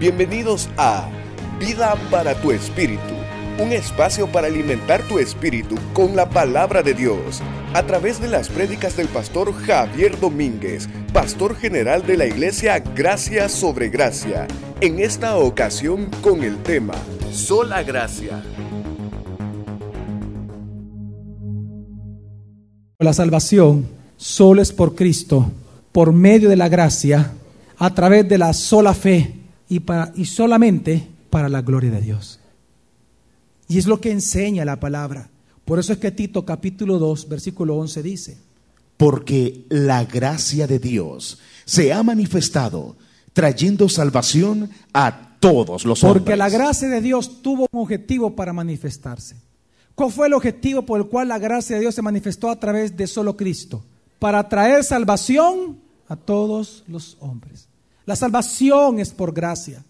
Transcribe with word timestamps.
Bienvenidos 0.00 0.68
a 0.76 1.08
Vida 1.58 1.96
para 2.08 2.40
tu 2.40 2.52
Espíritu, 2.52 3.02
un 3.58 3.72
espacio 3.72 4.30
para 4.30 4.46
alimentar 4.46 5.02
tu 5.08 5.18
espíritu 5.18 5.74
con 5.92 6.14
la 6.14 6.30
palabra 6.30 6.84
de 6.84 6.94
Dios, 6.94 7.42
a 7.74 7.82
través 7.82 8.20
de 8.20 8.28
las 8.28 8.48
prédicas 8.48 8.96
del 8.96 9.08
pastor 9.08 9.52
Javier 9.52 10.20
Domínguez, 10.20 10.88
pastor 11.12 11.56
general 11.56 12.06
de 12.06 12.16
la 12.16 12.26
iglesia 12.26 12.78
Gracia 12.78 13.48
sobre 13.48 13.88
Gracia, 13.88 14.46
en 14.80 15.00
esta 15.00 15.36
ocasión 15.36 16.08
con 16.22 16.44
el 16.44 16.58
tema 16.62 16.94
Sola 17.32 17.82
Gracia. 17.82 18.40
La 23.00 23.12
salvación 23.12 23.88
solo 24.16 24.62
es 24.62 24.70
por 24.70 24.94
Cristo, 24.94 25.50
por 25.90 26.12
medio 26.12 26.48
de 26.48 26.56
la 26.56 26.68
gracia, 26.68 27.32
a 27.76 27.94
través 27.94 28.28
de 28.28 28.38
la 28.38 28.52
sola 28.52 28.94
fe 28.94 29.37
y, 29.68 29.80
para, 29.80 30.12
y 30.14 30.24
solamente 30.24 31.06
para 31.30 31.48
la 31.48 31.62
gloria 31.62 31.90
de 31.90 32.00
Dios. 32.00 32.40
Y 33.68 33.78
es 33.78 33.86
lo 33.86 34.00
que 34.00 34.10
enseña 34.10 34.64
la 34.64 34.80
palabra. 34.80 35.30
Por 35.64 35.78
eso 35.78 35.92
es 35.92 35.98
que 35.98 36.10
Tito 36.10 36.44
capítulo 36.44 36.98
2, 36.98 37.28
versículo 37.28 37.76
11 37.76 38.02
dice, 38.02 38.38
Porque 38.96 39.66
la 39.68 40.04
gracia 40.04 40.66
de 40.66 40.78
Dios 40.78 41.38
se 41.64 41.92
ha 41.92 42.02
manifestado 42.02 42.96
trayendo 43.34 43.88
salvación 43.88 44.70
a 44.92 45.36
todos 45.38 45.84
los 45.84 46.02
hombres. 46.02 46.22
porque 46.22 46.36
la 46.36 46.48
gracia 46.48 46.88
de 46.88 47.00
Dios 47.00 47.42
tuvo 47.42 47.66
un 47.70 47.82
objetivo 47.82 48.34
para 48.34 48.52
manifestarse. 48.52 49.36
¿Cuál 49.94 50.10
fue 50.10 50.26
el 50.28 50.34
objetivo 50.34 50.82
por 50.82 51.00
el 51.00 51.06
cual 51.06 51.28
la 51.28 51.38
gracia 51.38 51.76
de 51.76 51.82
Dios 51.82 51.94
se 51.94 52.02
manifestó 52.02 52.50
a 52.50 52.58
través 52.58 52.96
de 52.96 53.06
solo 53.06 53.36
Cristo? 53.36 53.84
Para 54.18 54.48
traer 54.48 54.82
salvación 54.82 55.78
a 56.08 56.16
todos 56.16 56.84
los 56.88 57.16
hombres. 57.20 57.68
La 58.08 58.16
salvación 58.16 59.00
es 59.00 59.10
por 59.10 59.34
gracia. 59.34 59.84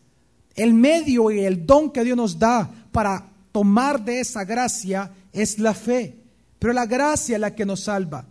El 0.57 0.75
medio 0.75 1.31
y 1.31 1.39
el 1.39 1.65
don 1.65 1.93
que 1.93 2.03
Dios 2.03 2.17
nos 2.17 2.37
da 2.37 2.69
para 2.91 3.31
tomar 3.53 4.05
de 4.05 4.19
esa 4.19 4.45
gracia 4.45 5.13
es 5.33 5.61
la 5.61 5.73
fe. 5.73 6.17
Pero 6.59 6.73
la 6.73 6.85
gracia 6.85 7.37
es 7.37 7.41
la 7.41 7.55
que 7.55 7.65
nos 7.65 7.85
salva. 7.85 8.27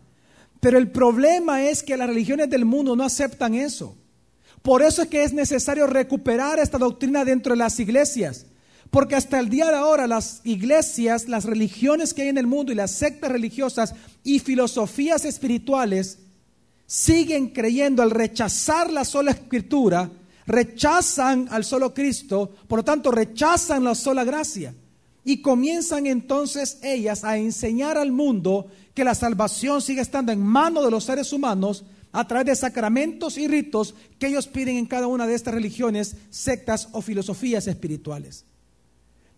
Pero 0.60 0.78
el 0.78 0.92
problema 0.92 1.64
es 1.64 1.84
que 1.84 1.96
las 1.96 2.10
religiones 2.10 2.50
del 2.50 2.66
mundo 2.66 2.98
no 2.98 3.06
aceptan 3.06 3.56
eso. 3.56 3.96
Por 4.62 4.84
eso 4.84 5.04
es 5.04 5.08
que 5.08 5.24
es 5.24 5.32
necesario 5.32 5.88
recuperar 5.88 6.60
esta 6.60 6.78
doctrina 6.78 7.24
dentro 7.24 7.54
de 7.54 7.60
las 7.60 7.80
iglesias. 7.80 8.46
Porque 8.92 9.16
hasta 9.16 9.40
el 9.40 9.48
día 9.48 9.68
de 9.68 9.78
ahora 9.78 10.06
las 10.06 10.42
iglesias, 10.44 11.30
las 11.30 11.46
religiones 11.46 12.14
que 12.14 12.24
hay 12.24 12.28
en 12.28 12.38
el 12.38 12.48
mundo 12.48 12.74
y 12.74 12.76
las 12.76 12.92
sectas 12.92 13.32
religiosas 13.32 13.96
y 14.26 14.40
filosofías 14.40 15.24
espirituales 15.24 16.20
siguen 16.88 17.50
creyendo 17.50 18.02
al 18.02 18.12
rechazar 18.12 18.92
la 18.92 19.06
sola 19.06 19.32
escritura, 19.32 20.10
rechazan 20.48 21.48
al 21.52 21.66
solo 21.66 21.94
Cristo, 21.94 22.56
por 22.68 22.80
lo 22.80 22.84
tanto 22.84 23.12
rechazan 23.12 23.84
la 23.84 23.94
sola 23.94 24.24
gracia. 24.24 24.74
Y 25.26 25.42
comienzan 25.42 26.08
entonces 26.08 26.80
ellas 26.82 27.26
a 27.26 27.38
enseñar 27.38 27.98
al 27.98 28.14
mundo 28.14 28.68
que 28.94 29.04
la 29.04 29.14
salvación 29.14 29.82
sigue 29.82 30.00
estando 30.00 30.32
en 30.32 30.42
manos 30.42 30.86
de 30.86 30.92
los 30.92 31.04
seres 31.04 31.34
humanos 31.34 31.84
a 32.14 32.26
través 32.26 32.46
de 32.48 32.56
sacramentos 32.56 33.38
y 33.38 33.48
ritos 33.48 33.94
que 34.18 34.28
ellos 34.28 34.48
piden 34.48 34.78
en 34.78 34.86
cada 34.86 35.08
una 35.08 35.28
de 35.28 35.36
estas 35.36 35.54
religiones, 35.54 36.16
sectas 36.30 36.88
o 36.94 37.02
filosofías 37.02 37.68
espirituales. 37.68 38.46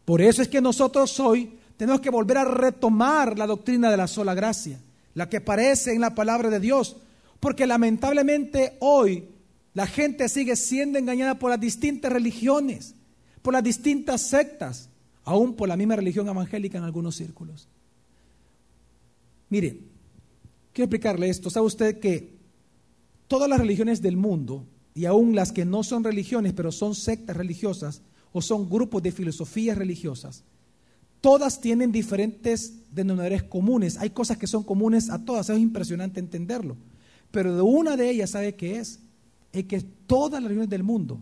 Por 0.06 0.22
eso 0.22 0.44
es 0.44 0.48
que 0.48 0.62
nosotros 0.62 1.20
hoy 1.20 1.58
tenemos 1.76 2.02
que 2.02 2.12
volver 2.12 2.38
a 2.38 2.46
retomar 2.46 3.38
la 3.38 3.48
doctrina 3.48 3.90
de 3.90 3.98
la 3.98 4.08
sola 4.08 4.36
gracia, 4.36 4.80
la 5.16 5.28
que 5.28 5.38
aparece 5.38 5.94
en 5.94 6.02
la 6.02 6.14
palabra 6.14 6.52
de 6.52 6.60
Dios, 6.60 6.98
porque 7.40 7.66
lamentablemente 7.66 8.78
hoy 8.80 9.30
la 9.74 9.88
gente 9.88 10.28
sigue 10.30 10.56
siendo 10.56 11.00
engañada 11.00 11.40
por 11.40 11.52
las 11.52 11.60
distintas 11.60 12.12
religiones, 12.12 12.96
por 13.42 13.54
las 13.54 13.64
distintas 13.64 14.22
sectas, 14.22 14.90
aún 15.24 15.56
por 15.56 15.70
la 15.70 15.78
misma 15.78 15.96
religión 15.96 16.28
evangélica 16.28 16.78
en 16.78 16.84
algunos 16.84 17.16
círculos. 17.16 17.68
Mire, 19.50 19.80
quiero 20.74 20.86
explicarle 20.86 21.30
esto. 21.30 21.50
¿Sabe 21.50 21.66
usted 21.66 22.00
que 22.00 22.38
todas 23.28 23.50
las 23.50 23.60
religiones 23.60 24.02
del 24.02 24.18
mundo, 24.18 24.66
y 24.94 25.06
aún 25.06 25.36
las 25.36 25.52
que 25.52 25.66
no 25.66 25.84
son 25.84 26.04
religiones, 26.04 26.54
pero 26.54 26.72
son 26.72 26.96
sectas 26.96 27.38
religiosas, 27.38 28.02
o 28.32 28.42
son 28.42 28.70
grupos 28.70 29.02
de 29.02 29.12
filosofías 29.12 29.78
religiosas, 29.78 30.44
todas 31.22 31.62
tienen 31.62 31.92
diferentes 31.92 32.74
denominadores 32.92 33.44
comunes. 33.44 33.98
Hay 33.98 34.12
cosas 34.12 34.38
que 34.38 34.48
son 34.48 34.64
comunes 34.64 35.10
a 35.10 35.24
todas, 35.24 35.50
es 35.50 35.60
impresionante 35.60 36.20
entenderlo. 36.20 36.76
Pero 37.32 37.56
de 37.56 37.62
una 37.62 37.96
de 37.96 38.10
ellas, 38.10 38.32
¿sabe 38.32 38.56
qué 38.56 38.80
es? 38.80 39.00
Es 39.52 39.66
que 39.66 39.82
todas 39.82 40.42
las 40.42 40.50
religiones 40.50 40.70
del 40.70 40.84
mundo, 40.84 41.22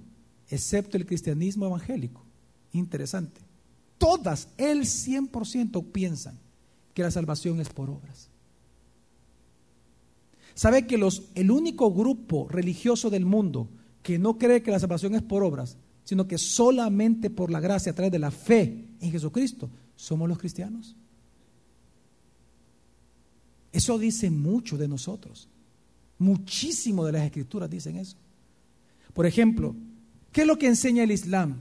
excepto 0.50 0.98
el 0.98 1.06
cristianismo 1.06 1.66
evangélico, 1.66 2.24
interesante, 2.72 3.42
todas, 3.98 4.50
el 4.58 4.82
100% 4.82 5.92
piensan 5.92 6.40
que 6.94 7.04
la 7.04 7.12
salvación 7.12 7.60
es 7.60 7.70
por 7.70 7.90
obras. 7.90 8.30
¿Sabe 10.56 10.88
que 10.88 10.98
los, 10.98 11.24
el 11.36 11.52
único 11.52 11.94
grupo 11.94 12.48
religioso 12.50 13.10
del 13.10 13.26
mundo 13.26 13.70
que 14.02 14.18
no 14.18 14.38
cree 14.38 14.64
que 14.64 14.72
la 14.72 14.80
salvación 14.80 15.14
es 15.14 15.22
por 15.22 15.44
obras, 15.44 15.78
sino 16.04 16.28
que 16.28 16.38
solamente 16.38 17.30
por 17.30 17.52
la 17.52 17.60
gracia 17.60 17.92
a 17.92 17.96
través 17.96 18.12
de 18.12 18.20
la 18.20 18.32
fe 18.32 18.88
en 19.00 19.12
Jesucristo, 19.12 19.70
somos 19.96 20.28
los 20.28 20.40
cristianos? 20.40 20.96
Eso 23.72 24.00
dice 24.00 24.32
mucho 24.32 24.78
de 24.78 24.88
nosotros. 24.88 25.50
Muchísimo 26.20 27.06
de 27.06 27.12
las 27.12 27.24
escrituras 27.24 27.70
dicen 27.70 27.98
eso. 27.98 28.18
Por 29.14 29.26
ejemplo, 29.26 29.76
¿qué 30.32 30.42
es 30.42 30.48
lo 30.48 30.58
que 30.58 30.68
enseña 30.68 31.04
el 31.04 31.12
Islam? 31.12 31.58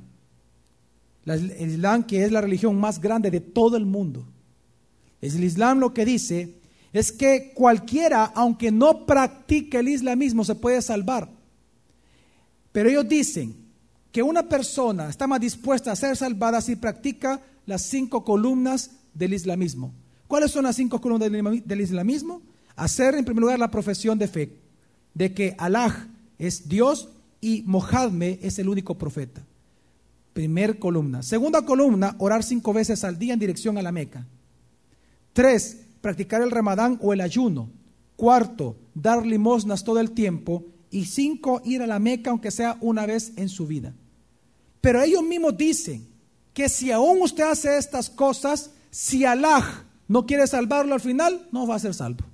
el 1.26 1.70
Islam 1.70 2.04
que 2.04 2.24
es 2.24 2.30
la 2.30 2.40
religión 2.40 2.78
más 2.78 3.00
grande 3.00 3.30
de 3.32 3.40
todo 3.40 3.76
el 3.76 3.84
mundo. 3.84 4.24
El 5.20 5.42
Islam 5.42 5.80
lo 5.80 5.92
que 5.92 6.04
dice 6.04 6.54
es 6.92 7.10
que 7.12 7.52
cualquiera, 7.52 8.24
aunque 8.26 8.70
no 8.70 9.06
practique 9.06 9.78
el 9.78 9.88
islamismo, 9.88 10.44
se 10.44 10.54
puede 10.54 10.80
salvar. 10.80 11.28
Pero 12.72 12.88
ellos 12.88 13.08
dicen 13.08 13.56
que 14.12 14.22
una 14.22 14.48
persona 14.48 15.08
está 15.08 15.26
más 15.26 15.40
dispuesta 15.40 15.92
a 15.92 15.96
ser 15.96 16.16
salvada 16.16 16.60
si 16.60 16.76
practica 16.76 17.40
las 17.66 17.82
cinco 17.82 18.24
columnas 18.24 18.92
del 19.12 19.34
islamismo. 19.34 19.92
¿Cuáles 20.28 20.50
son 20.50 20.64
las 20.64 20.76
cinco 20.76 21.00
columnas 21.00 21.30
del 21.30 21.80
islamismo? 21.80 22.40
Hacer 22.76 23.14
en 23.14 23.24
primer 23.24 23.40
lugar 23.40 23.58
la 23.58 23.70
profesión 23.70 24.18
de 24.18 24.28
fe, 24.28 24.52
de 25.14 25.32
que 25.32 25.54
Allah 25.58 26.08
es 26.38 26.68
Dios 26.68 27.08
y 27.40 27.62
Mohammed 27.66 28.38
es 28.42 28.58
el 28.58 28.68
único 28.68 28.98
profeta. 28.98 29.42
Primer 30.34 30.78
columna. 30.78 31.22
Segunda 31.22 31.62
columna, 31.62 32.14
orar 32.18 32.44
cinco 32.44 32.74
veces 32.74 33.02
al 33.02 33.18
día 33.18 33.32
en 33.32 33.38
dirección 33.38 33.78
a 33.78 33.82
la 33.82 33.92
Meca. 33.92 34.26
Tres, 35.32 35.86
practicar 36.02 36.42
el 36.42 36.50
ramadán 36.50 36.98
o 37.00 37.14
el 37.14 37.22
ayuno. 37.22 37.70
Cuarto, 38.16 38.76
dar 38.94 39.24
limosnas 39.24 39.82
todo 39.82 39.98
el 39.98 40.10
tiempo. 40.10 40.64
Y 40.90 41.06
cinco, 41.06 41.62
ir 41.64 41.80
a 41.80 41.86
la 41.86 41.98
Meca 41.98 42.30
aunque 42.30 42.50
sea 42.50 42.76
una 42.82 43.06
vez 43.06 43.32
en 43.36 43.48
su 43.48 43.66
vida. 43.66 43.94
Pero 44.82 45.02
ellos 45.02 45.22
mismos 45.22 45.56
dicen 45.56 46.06
que 46.52 46.68
si 46.68 46.90
aún 46.90 47.22
usted 47.22 47.44
hace 47.44 47.78
estas 47.78 48.10
cosas, 48.10 48.70
si 48.90 49.24
Allah 49.24 49.84
no 50.08 50.26
quiere 50.26 50.46
salvarlo 50.46 50.94
al 50.94 51.00
final, 51.00 51.48
no 51.52 51.66
va 51.66 51.76
a 51.76 51.78
ser 51.78 51.94
salvo. 51.94 52.24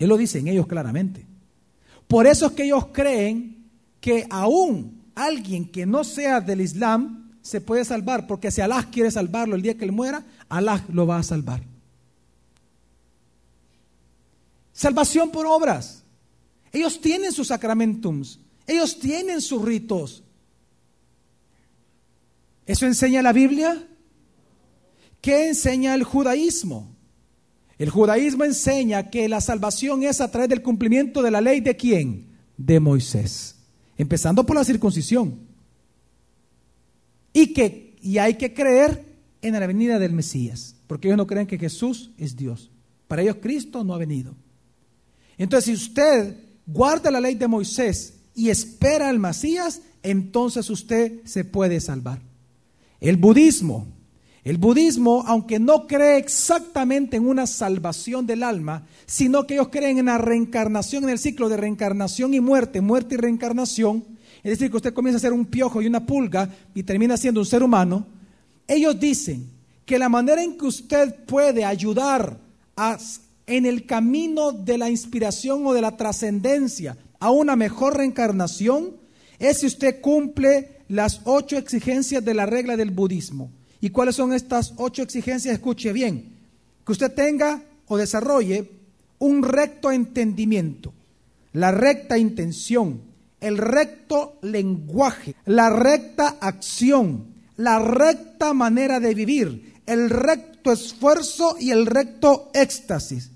Él 0.00 0.08
lo 0.08 0.16
dicen 0.16 0.48
ellos 0.48 0.66
claramente. 0.66 1.24
Por 2.08 2.26
eso 2.26 2.46
es 2.46 2.52
que 2.52 2.64
ellos 2.64 2.86
creen 2.92 3.70
que 4.00 4.26
aún 4.30 5.02
alguien 5.14 5.70
que 5.70 5.86
no 5.86 6.02
sea 6.02 6.40
del 6.40 6.62
Islam 6.62 7.30
se 7.42 7.60
puede 7.60 7.84
salvar, 7.84 8.26
porque 8.26 8.50
si 8.50 8.62
Allah 8.62 8.88
quiere 8.90 9.10
salvarlo 9.10 9.54
el 9.54 9.62
día 9.62 9.76
que 9.76 9.84
él 9.84 9.92
muera, 9.92 10.24
Allah 10.48 10.84
lo 10.90 11.06
va 11.06 11.18
a 11.18 11.22
salvar. 11.22 11.62
Salvación 14.72 15.30
por 15.30 15.46
obras. 15.46 16.02
Ellos 16.72 16.98
tienen 17.00 17.32
sus 17.32 17.48
sacramentums, 17.48 18.40
ellos 18.66 18.98
tienen 18.98 19.42
sus 19.42 19.62
ritos. 19.62 20.22
¿Eso 22.64 22.86
enseña 22.86 23.20
la 23.20 23.32
Biblia? 23.32 23.86
¿Qué 25.20 25.48
enseña 25.48 25.94
el 25.94 26.04
judaísmo? 26.04 26.96
El 27.80 27.88
judaísmo 27.88 28.44
enseña 28.44 29.08
que 29.08 29.26
la 29.26 29.40
salvación 29.40 30.02
es 30.02 30.20
a 30.20 30.30
través 30.30 30.50
del 30.50 30.60
cumplimiento 30.60 31.22
de 31.22 31.30
la 31.30 31.40
ley 31.40 31.62
de 31.62 31.74
quién? 31.74 32.26
De 32.58 32.78
Moisés. 32.78 33.56
Empezando 33.96 34.44
por 34.44 34.54
la 34.54 34.64
circuncisión. 34.64 35.38
Y 37.32 37.54
que 37.54 37.96
y 38.02 38.18
hay 38.18 38.34
que 38.34 38.52
creer 38.52 39.06
en 39.40 39.54
la 39.54 39.66
venida 39.66 39.98
del 39.98 40.12
Mesías, 40.12 40.76
porque 40.86 41.08
ellos 41.08 41.16
no 41.16 41.26
creen 41.26 41.46
que 41.46 41.56
Jesús 41.56 42.10
es 42.18 42.36
Dios. 42.36 42.70
Para 43.08 43.22
ellos 43.22 43.36
Cristo 43.40 43.82
no 43.82 43.94
ha 43.94 43.98
venido. 43.98 44.34
Entonces, 45.38 45.64
si 45.64 45.72
usted 45.72 46.36
guarda 46.66 47.10
la 47.10 47.18
ley 47.18 47.34
de 47.34 47.48
Moisés 47.48 48.12
y 48.34 48.50
espera 48.50 49.08
al 49.08 49.18
Mesías, 49.18 49.80
entonces 50.02 50.68
usted 50.68 51.22
se 51.24 51.46
puede 51.46 51.80
salvar. 51.80 52.20
El 53.00 53.16
budismo, 53.16 53.86
el 54.42 54.56
budismo, 54.56 55.22
aunque 55.26 55.58
no 55.58 55.86
cree 55.86 56.16
exactamente 56.16 57.16
en 57.16 57.28
una 57.28 57.46
salvación 57.46 58.26
del 58.26 58.42
alma, 58.42 58.86
sino 59.06 59.46
que 59.46 59.54
ellos 59.54 59.68
creen 59.68 59.98
en 59.98 60.06
la 60.06 60.18
reencarnación, 60.18 61.04
en 61.04 61.10
el 61.10 61.18
ciclo 61.18 61.48
de 61.48 61.58
reencarnación 61.58 62.32
y 62.32 62.40
muerte, 62.40 62.80
muerte 62.80 63.16
y 63.16 63.18
reencarnación, 63.18 64.04
es 64.42 64.52
decir, 64.52 64.70
que 64.70 64.76
usted 64.78 64.94
comienza 64.94 65.18
a 65.18 65.20
ser 65.20 65.34
un 65.34 65.44
piojo 65.44 65.82
y 65.82 65.86
una 65.86 66.06
pulga 66.06 66.48
y 66.74 66.82
termina 66.82 67.16
siendo 67.16 67.40
un 67.40 67.46
ser 67.46 67.62
humano, 67.62 68.06
ellos 68.66 68.98
dicen 68.98 69.50
que 69.84 69.98
la 69.98 70.08
manera 70.08 70.42
en 70.42 70.56
que 70.56 70.64
usted 70.64 71.14
puede 71.26 71.64
ayudar 71.64 72.38
en 73.46 73.66
el 73.66 73.84
camino 73.84 74.52
de 74.52 74.78
la 74.78 74.88
inspiración 74.88 75.66
o 75.66 75.74
de 75.74 75.82
la 75.82 75.96
trascendencia 75.96 76.96
a 77.18 77.30
una 77.30 77.56
mejor 77.56 77.98
reencarnación 77.98 78.96
es 79.38 79.58
si 79.58 79.66
usted 79.66 80.00
cumple 80.00 80.78
las 80.88 81.20
ocho 81.24 81.58
exigencias 81.58 82.24
de 82.24 82.34
la 82.34 82.46
regla 82.46 82.76
del 82.76 82.90
budismo. 82.90 83.50
¿Y 83.80 83.90
cuáles 83.90 84.16
son 84.16 84.32
estas 84.32 84.74
ocho 84.76 85.02
exigencias? 85.02 85.54
Escuche 85.54 85.92
bien. 85.92 86.36
Que 86.84 86.92
usted 86.92 87.12
tenga 87.12 87.62
o 87.86 87.96
desarrolle 87.96 88.70
un 89.18 89.42
recto 89.42 89.90
entendimiento, 89.90 90.92
la 91.52 91.70
recta 91.70 92.18
intención, 92.18 93.02
el 93.40 93.58
recto 93.58 94.38
lenguaje, 94.42 95.34
la 95.46 95.70
recta 95.70 96.36
acción, 96.40 97.26
la 97.56 97.78
recta 97.78 98.54
manera 98.54 99.00
de 99.00 99.14
vivir, 99.14 99.74
el 99.86 100.10
recto 100.10 100.72
esfuerzo 100.72 101.56
y 101.58 101.70
el 101.70 101.86
recto 101.86 102.50
éxtasis. 102.54 103.30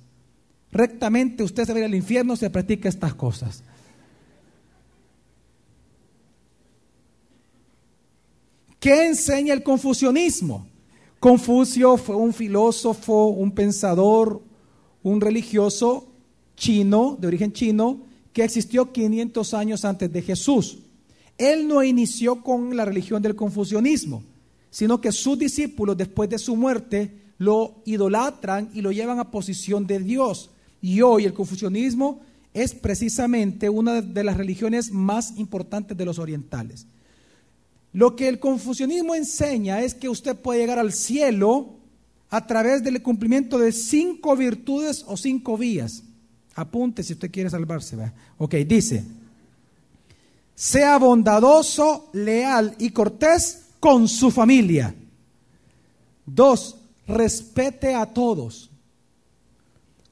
Rectamente 0.73 1.43
usted 1.43 1.65
se 1.65 1.73
va 1.73 1.79
a 1.79 1.81
ir 1.81 1.87
al 1.87 1.95
infierno 1.95 2.37
si 2.37 2.49
practica 2.49 2.89
estas 2.89 3.15
cosas. 3.15 3.63
¿Qué 8.85 9.07
enseña 9.07 9.55
el 9.55 9.63
confucianismo? 9.63 10.67
Confucio 11.19 11.97
fue 11.97 12.17
un 12.17 12.35
filósofo, 12.35 13.29
un 13.29 13.53
pensador, 13.53 14.43
un 15.03 15.23
religioso 15.23 16.13
chino, 16.55 17.17
de 17.19 17.27
origen 17.27 17.55
chino, 17.55 18.03
que 18.35 18.45
existió 18.45 18.93
500 18.93 19.55
años 19.55 19.87
antes 19.87 20.13
de 20.13 20.21
Jesús. 20.21 20.81
Él 21.39 21.67
no 21.67 21.83
inició 21.83 22.43
con 22.43 22.77
la 22.77 22.85
religión 22.85 23.23
del 23.23 23.35
confucianismo, 23.35 24.23
sino 24.69 25.01
que 25.01 25.13
sus 25.13 25.39
discípulos 25.39 25.97
después 25.97 26.29
de 26.29 26.39
su 26.39 26.55
muerte 26.55 27.11
lo 27.39 27.77
idolatran 27.87 28.69
y 28.75 28.83
lo 28.83 28.93
llevan 28.93 29.19
a 29.19 29.31
posición 29.31 29.87
de 29.87 29.99
Dios. 30.01 30.51
Y 30.83 31.01
hoy 31.01 31.25
el 31.25 31.33
confucianismo 31.33 32.21
es 32.53 32.75
precisamente 32.75 33.71
una 33.71 34.03
de 34.03 34.25
las 34.25 34.37
religiones 34.37 34.93
más 34.93 35.39
importantes 35.39 35.97
de 35.97 36.05
los 36.05 36.19
orientales. 36.19 36.87
Lo 37.95 38.17
que 38.17 38.27
el 38.27 38.41
confucianismo 38.41 39.15
enseña 39.15 39.81
es 39.81 39.95
que 39.95 40.09
usted 40.09 40.37
puede 40.37 40.59
llegar 40.59 40.81
al 40.81 40.93
cielo 40.93 41.77
a 42.29 42.45
través 42.45 42.83
del 42.83 43.01
cumplimiento 43.01 43.57
de 43.57 43.71
cinco 43.71 44.37
virtudes 44.37 45.05
o 45.07 45.17
cinco 45.17 45.57
vías. 45.57 46.03
Apunte 46.57 47.05
si 47.05 47.13
usted 47.13 47.31
quiere 47.31 47.51
salvarse. 47.51 47.97
Ok, 48.39 48.57
dice, 48.67 49.05
sea 50.57 50.99
bondadoso, 50.99 52.11
leal 52.13 52.75
y 52.81 52.91
cortés 52.91 53.67
con 53.79 54.09
su 54.09 54.33
familia. 54.33 54.93
Dos, 56.27 56.77
respete 57.07 57.95
a 57.95 58.07
todos. 58.07 58.71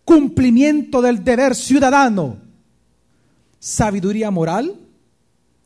Cumplimiento 0.05 1.03
del 1.03 1.25
deber 1.25 1.57
ciudadano. 1.57 2.37
Sabiduría 3.59 4.31
moral 4.31 4.79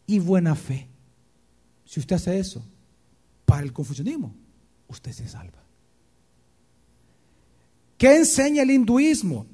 y 0.06 0.18
buena 0.18 0.54
fe. 0.54 0.88
Si 1.86 2.00
usted 2.00 2.16
hace 2.16 2.38
eso 2.38 2.62
para 3.46 3.62
el 3.62 3.72
confucianismo, 3.72 4.34
usted 4.88 5.12
se 5.12 5.28
salva. 5.28 5.62
¿Qué 7.96 8.16
enseña 8.16 8.62
el 8.62 8.70
hinduismo? 8.70 9.46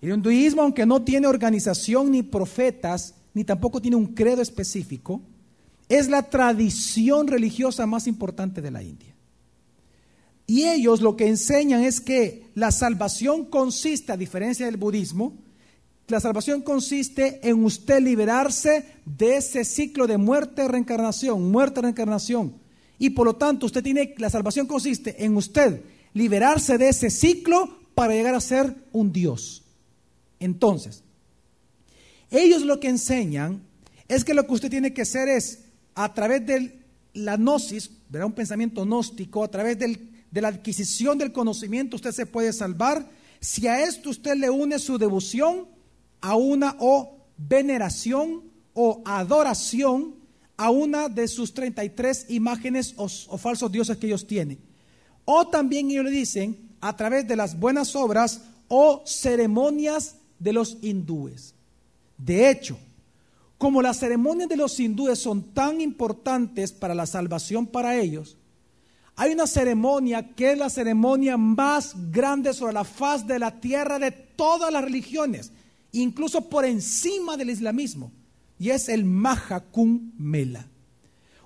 El 0.00 0.14
hinduismo, 0.14 0.62
aunque 0.62 0.86
no 0.86 1.02
tiene 1.02 1.26
organización 1.26 2.10
ni 2.10 2.22
profetas, 2.22 3.14
ni 3.34 3.44
tampoco 3.44 3.80
tiene 3.80 3.96
un 3.96 4.14
credo 4.14 4.42
específico, 4.42 5.22
es 5.88 6.08
la 6.08 6.22
tradición 6.22 7.28
religiosa 7.28 7.86
más 7.86 8.06
importante 8.06 8.60
de 8.60 8.70
la 8.70 8.82
India. 8.82 9.14
Y 10.46 10.64
ellos 10.64 11.00
lo 11.00 11.16
que 11.16 11.28
enseñan 11.28 11.82
es 11.82 12.00
que 12.00 12.46
la 12.54 12.70
salvación 12.70 13.44
consiste, 13.46 14.12
a 14.12 14.16
diferencia 14.16 14.66
del 14.66 14.76
budismo, 14.76 15.36
la 16.08 16.20
salvación 16.20 16.60
consiste 16.60 17.40
en 17.48 17.64
usted 17.64 18.00
liberarse 18.00 18.84
de 19.06 19.36
ese 19.36 19.64
ciclo 19.64 20.06
de 20.06 20.18
muerte, 20.18 20.68
reencarnación, 20.68 21.50
muerte, 21.50 21.80
reencarnación. 21.80 22.54
Y 22.98 23.10
por 23.10 23.26
lo 23.26 23.36
tanto, 23.36 23.66
usted 23.66 23.82
tiene, 23.82 24.14
la 24.18 24.30
salvación 24.30 24.66
consiste 24.66 25.24
en 25.24 25.36
usted 25.36 25.82
liberarse 26.12 26.78
de 26.78 26.88
ese 26.90 27.10
ciclo 27.10 27.78
para 27.94 28.12
llegar 28.12 28.34
a 28.34 28.40
ser 28.40 28.74
un 28.92 29.12
Dios. 29.12 29.64
Entonces, 30.40 31.02
ellos 32.30 32.62
lo 32.62 32.80
que 32.80 32.88
enseñan 32.88 33.62
es 34.08 34.24
que 34.24 34.34
lo 34.34 34.46
que 34.46 34.52
usted 34.52 34.70
tiene 34.70 34.92
que 34.92 35.02
hacer 35.02 35.28
es, 35.28 35.64
a 35.94 36.12
través 36.12 36.44
de 36.44 36.80
la 37.14 37.36
gnosis, 37.36 37.90
un 38.12 38.32
pensamiento 38.32 38.84
gnóstico, 38.84 39.42
a 39.42 39.50
través 39.50 39.78
de 39.78 40.40
la 40.40 40.48
adquisición 40.48 41.16
del 41.16 41.32
conocimiento, 41.32 41.96
usted 41.96 42.12
se 42.12 42.26
puede 42.26 42.52
salvar. 42.52 43.08
Si 43.40 43.66
a 43.66 43.82
esto 43.82 44.10
usted 44.10 44.36
le 44.36 44.50
une 44.50 44.78
su 44.78 44.98
devoción, 44.98 45.73
a 46.24 46.36
una 46.36 46.74
o 46.78 47.18
veneración 47.36 48.44
o 48.72 49.02
adoración 49.04 50.14
a 50.56 50.70
una 50.70 51.10
de 51.10 51.28
sus 51.28 51.52
33 51.52 52.30
imágenes 52.30 52.94
o, 52.96 53.08
falsos 53.36 53.70
dioses 53.70 53.98
que 53.98 54.06
ellos 54.06 54.26
tienen. 54.26 54.58
O 55.26 55.46
también 55.48 55.90
ellos 55.90 56.06
le 56.06 56.10
dicen 56.10 56.70
a 56.80 56.96
través 56.96 57.28
de 57.28 57.36
las 57.36 57.58
buenas 57.60 57.94
obras 57.94 58.40
o 58.68 59.02
ceremonias 59.04 60.16
de 60.38 60.54
los 60.54 60.78
hindúes. 60.80 61.54
De 62.16 62.48
hecho, 62.48 62.78
como 63.58 63.82
las 63.82 63.98
ceremonias 63.98 64.48
de 64.48 64.56
los 64.56 64.80
hindúes 64.80 65.18
son 65.18 65.52
tan 65.52 65.82
importantes 65.82 66.72
para 66.72 66.94
la 66.94 67.04
salvación 67.04 67.66
para 67.66 67.96
ellos, 67.96 68.38
hay 69.14 69.34
una 69.34 69.46
ceremonia 69.46 70.34
que 70.34 70.52
es 70.52 70.58
la 70.58 70.70
ceremonia 70.70 71.36
más 71.36 71.94
grande 72.10 72.54
sobre 72.54 72.72
la 72.72 72.84
faz 72.84 73.26
de 73.26 73.38
la 73.38 73.60
tierra 73.60 73.98
de 73.98 74.10
todas 74.10 74.72
las 74.72 74.82
religiones 74.82 75.52
incluso 76.00 76.48
por 76.48 76.64
encima 76.64 77.36
del 77.36 77.50
islamismo, 77.50 78.12
y 78.58 78.70
es 78.70 78.88
el 78.88 79.04
Mahakum 79.04 80.12
Mela. 80.18 80.68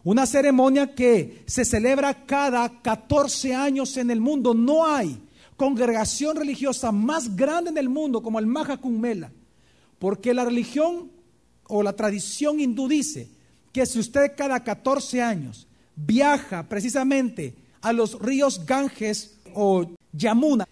Una 0.05 0.27
ceremonia 0.27 0.95
que 0.95 1.43
se 1.47 1.65
celebra 1.65 2.25
cada 2.25 2.81
14 2.81 3.55
años 3.55 3.97
en 3.97 4.11
el 4.11 4.21
mundo. 4.21 4.55
No 4.55 4.87
hay 4.87 5.19
congregación 5.57 6.37
religiosa 6.37 6.93
más 6.93 7.37
grande 7.37 7.71
en 7.71 7.79
el 7.79 7.89
mundo 7.89 8.23
como 8.23 8.39
el 8.39 8.47
Mahakum 8.47 8.99
Mela, 8.99 9.33
porque 9.99 10.33
la 10.33 10.45
religión 10.45 11.11
o 11.65 11.83
la 11.83 11.95
tradición 11.95 12.61
hindú 12.61 12.89
dice 12.89 13.29
que 13.73 13.85
si 13.85 13.99
usted 13.99 14.33
cada 14.37 14.63
14 14.65 15.21
años 15.21 15.67
viaja 15.95 16.69
precisamente 16.69 17.55
a 17.81 17.93
los 17.93 18.19
ríos 18.21 18.65
Ganges 18.65 19.39
o 19.55 19.91
Yamuna, 20.13 20.67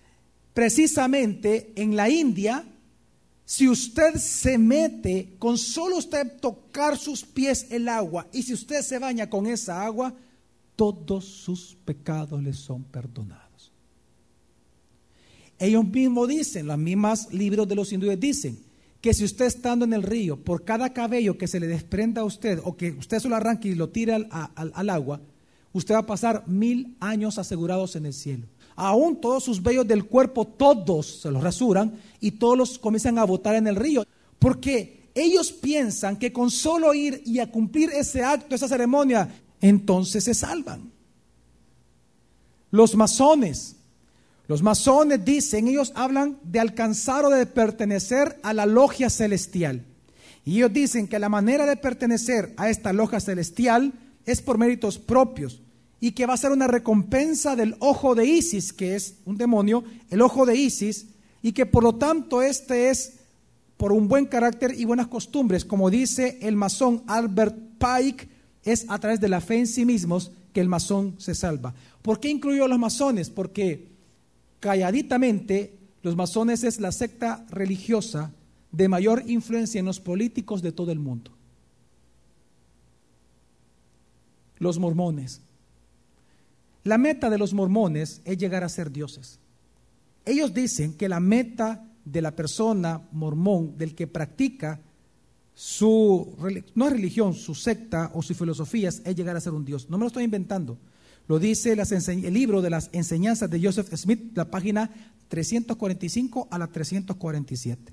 precisamente 0.55 1.73
en 1.77 1.97
la 1.97 2.09
India, 2.09 2.65
si 3.47 3.69
usted 3.69 4.17
se 4.17 4.59
mete 4.59 5.37
con 5.39 5.57
solo 5.57 5.99
usted 5.99 6.41
tocar 6.41 6.99
sus 6.99 7.25
pies 7.25 7.69
el 7.71 7.89
agua 7.89 8.27
y 8.33 8.43
si 8.43 8.53
usted 8.53 8.83
se 8.83 8.99
baña 8.99 9.31
con 9.31 9.47
esa 9.47 9.87
agua, 9.87 10.13
todos 10.75 11.25
sus 11.25 11.77
pecados 11.85 12.43
le 12.43 12.53
son 12.53 12.83
perdonados. 12.83 13.73
Ellos 15.61 15.87
mismos 15.87 16.27
dicen, 16.29 16.67
los 16.67 16.77
mismos 16.77 17.33
libros 17.33 17.69
de 17.69 17.77
los 17.77 17.93
hindúes 17.93 18.19
dicen, 18.19 18.59
que 19.01 19.15
si 19.15 19.23
usted 19.23 19.47
estando 19.47 19.85
en 19.85 19.93
el 19.93 20.03
río, 20.03 20.43
por 20.43 20.65
cada 20.65 20.93
cabello 20.93 21.39
que 21.39 21.47
se 21.47 21.61
le 21.61 21.69
desprenda 21.69 22.23
a 22.23 22.25
usted 22.25 22.61
o 22.65 22.77
que 22.77 22.91
usted 22.91 23.21
se 23.21 23.29
lo 23.29 23.37
arranque 23.37 23.69
y 23.69 23.77
lo 23.77 23.91
tire 23.91 24.15
al, 24.15 24.29
al 24.57 24.91
agua, 24.91 25.21
usted 25.73 25.95
va 25.95 26.01
a 26.01 26.07
pasar 26.07 26.49
mil 26.49 26.97
años 26.99 27.39
asegurados 27.39 27.95
en 27.95 28.07
el 28.07 28.13
cielo 28.13 28.49
aún 28.77 29.21
todos 29.21 29.43
sus 29.43 29.63
vellos 29.63 29.89
del 29.89 30.05
cuerpo, 30.05 30.47
todos 30.47 31.23
se 31.23 31.31
los 31.31 31.43
rasuran 31.43 31.99
y 32.21 32.33
todos 32.33 32.57
los 32.57 32.79
comienzan 32.79 33.19
a 33.19 33.25
botar 33.25 33.57
en 33.57 33.67
el 33.67 33.77
río. 33.77 34.07
Porque 34.39 35.09
ellos 35.15 35.51
piensan 35.51 36.19
que 36.19 36.33
con 36.33 36.51
solo 36.51 36.93
ir 36.93 37.23
y 37.25 37.39
a 37.41 37.51
cumplir 37.51 37.91
ese 37.91 38.23
acto, 38.23 38.55
esa 38.55 38.69
ceremonia, 38.69 39.29
entonces 39.61 40.25
se 40.25 40.35
salvan. 40.35 40.93
Los 42.71 42.95
masones, 42.95 43.77
los 44.47 44.63
masones 44.63 45.25
dicen, 45.25 45.69
ellos 45.69 45.93
hablan 45.95 46.39
de 46.43 46.61
alcanzar 46.61 47.25
o 47.25 47.31
de 47.31 47.47
pertenecer 47.47 48.39
a 48.43 48.53
la 48.53 48.67
logia 48.67 49.09
celestial. 49.09 49.85
Y 50.45 50.59
ellos 50.59 50.73
dicen 50.73 51.09
que 51.09 51.19
la 51.19 51.31
manera 51.31 51.65
de 51.65 51.77
pertenecer 51.77 52.53
a 52.59 52.69
esta 52.69 52.93
logia 52.93 53.19
celestial 53.19 53.95
es 54.27 54.43
por 54.43 54.59
méritos 54.59 54.99
propios 54.99 55.63
y 56.01 56.13
que 56.13 56.27
va 56.27 56.35
a 56.35 56.39
ser 56.39 56.53
una 56.53 56.67
recompensa 56.67 57.57
del 57.57 57.77
ojo 57.79 58.15
de 58.15 58.27
Isis, 58.27 58.73
que 58.73 58.95
es 58.95 59.17
un 59.25 59.37
demonio, 59.37 59.85
el 60.11 60.21
ojo 60.21 60.47
de 60.47 60.57
Isis, 60.57 61.07
y 61.43 61.53
que 61.53 61.67
por 61.67 61.83
lo 61.83 61.95
tanto 61.95 62.43
este 62.43 62.91
es 62.91 63.21
por 63.77 63.93
un 63.93 64.09
buen 64.09 64.27
carácter 64.27 64.75
y 64.77 64.85
buenas 64.85 65.09
costumbres, 65.09 65.65
como 65.65 65.91
dice 65.91 66.39
el 66.43 66.57
masón 66.57 67.03
Albert 67.07 67.57
Pike, 67.79 68.29
es 68.65 68.87
a 68.89 68.99
través 68.99 69.21
de 69.21 69.29
la 69.29 69.41
fe 69.41 69.59
en 69.59 69.67
sí 69.67 69.85
mismos 69.85 70.33
que 70.53 70.61
el 70.61 70.69
masón 70.69 71.15
se 71.19 71.35
salva. 71.35 71.75
¿Por 72.03 72.19
qué 72.21 72.29
incluyó 72.29 72.65
a 72.65 72.69
los 72.69 72.79
masones? 72.79 73.31
Porque 73.31 73.89
calladitamente 74.61 75.79
los 76.03 76.17
masones 76.17 76.65
es 76.65 76.81
la 76.81 76.93
secta 76.93 77.45
religiosa 77.51 78.33
de 78.73 78.89
mayor 78.89 79.23
influencia 79.27 79.79
en 79.79 79.87
los 79.87 80.01
políticos 80.01 80.63
de 80.63 80.73
todo 80.73 80.93
el 80.93 80.99
mundo. 80.99 81.31
Los 84.59 84.79
mormones. 84.79 85.43
La 86.87 86.99
meta 86.99 87.29
de 87.31 87.37
los 87.37 87.53
mormones 87.53 88.21
es 88.25 88.39
llegar 88.39 88.63
a 88.63 88.69
ser 88.69 88.93
dioses. 88.93 89.41
Ellos 90.25 90.55
dicen 90.55 90.93
que 90.93 91.09
la 91.09 91.19
meta 91.19 91.85
de 92.05 92.23
la 92.23 92.37
persona 92.37 93.09
mormón, 93.11 93.77
del 93.77 93.97
que 93.97 94.07
practica 94.07 94.81
su, 95.53 96.37
no 96.77 96.87
es 96.87 96.93
religión, 96.93 97.35
su 97.35 97.57
secta 97.57 98.13
o 98.15 98.23
sus 98.23 98.37
filosofías, 98.37 99.03
es 99.05 99.17
llegar 99.17 99.35
a 99.37 99.41
ser 99.41 99.53
un 99.53 99.65
dios. 99.65 99.91
No 99.91 99.99
me 99.99 100.03
lo 100.03 100.07
estoy 100.07 100.23
inventando. 100.23 100.79
Lo 101.27 101.41
dice 101.41 101.73
el 101.73 102.33
libro 102.33 102.63
de 102.63 102.71
las 102.71 102.89
enseñanzas 102.93 103.51
de 103.51 103.61
Joseph 103.61 103.93
Smith, 103.97 104.37
la 104.37 104.49
página 104.49 104.89
345 105.27 106.47
a 106.53 106.57
la 106.57 106.69
347. 106.69 107.93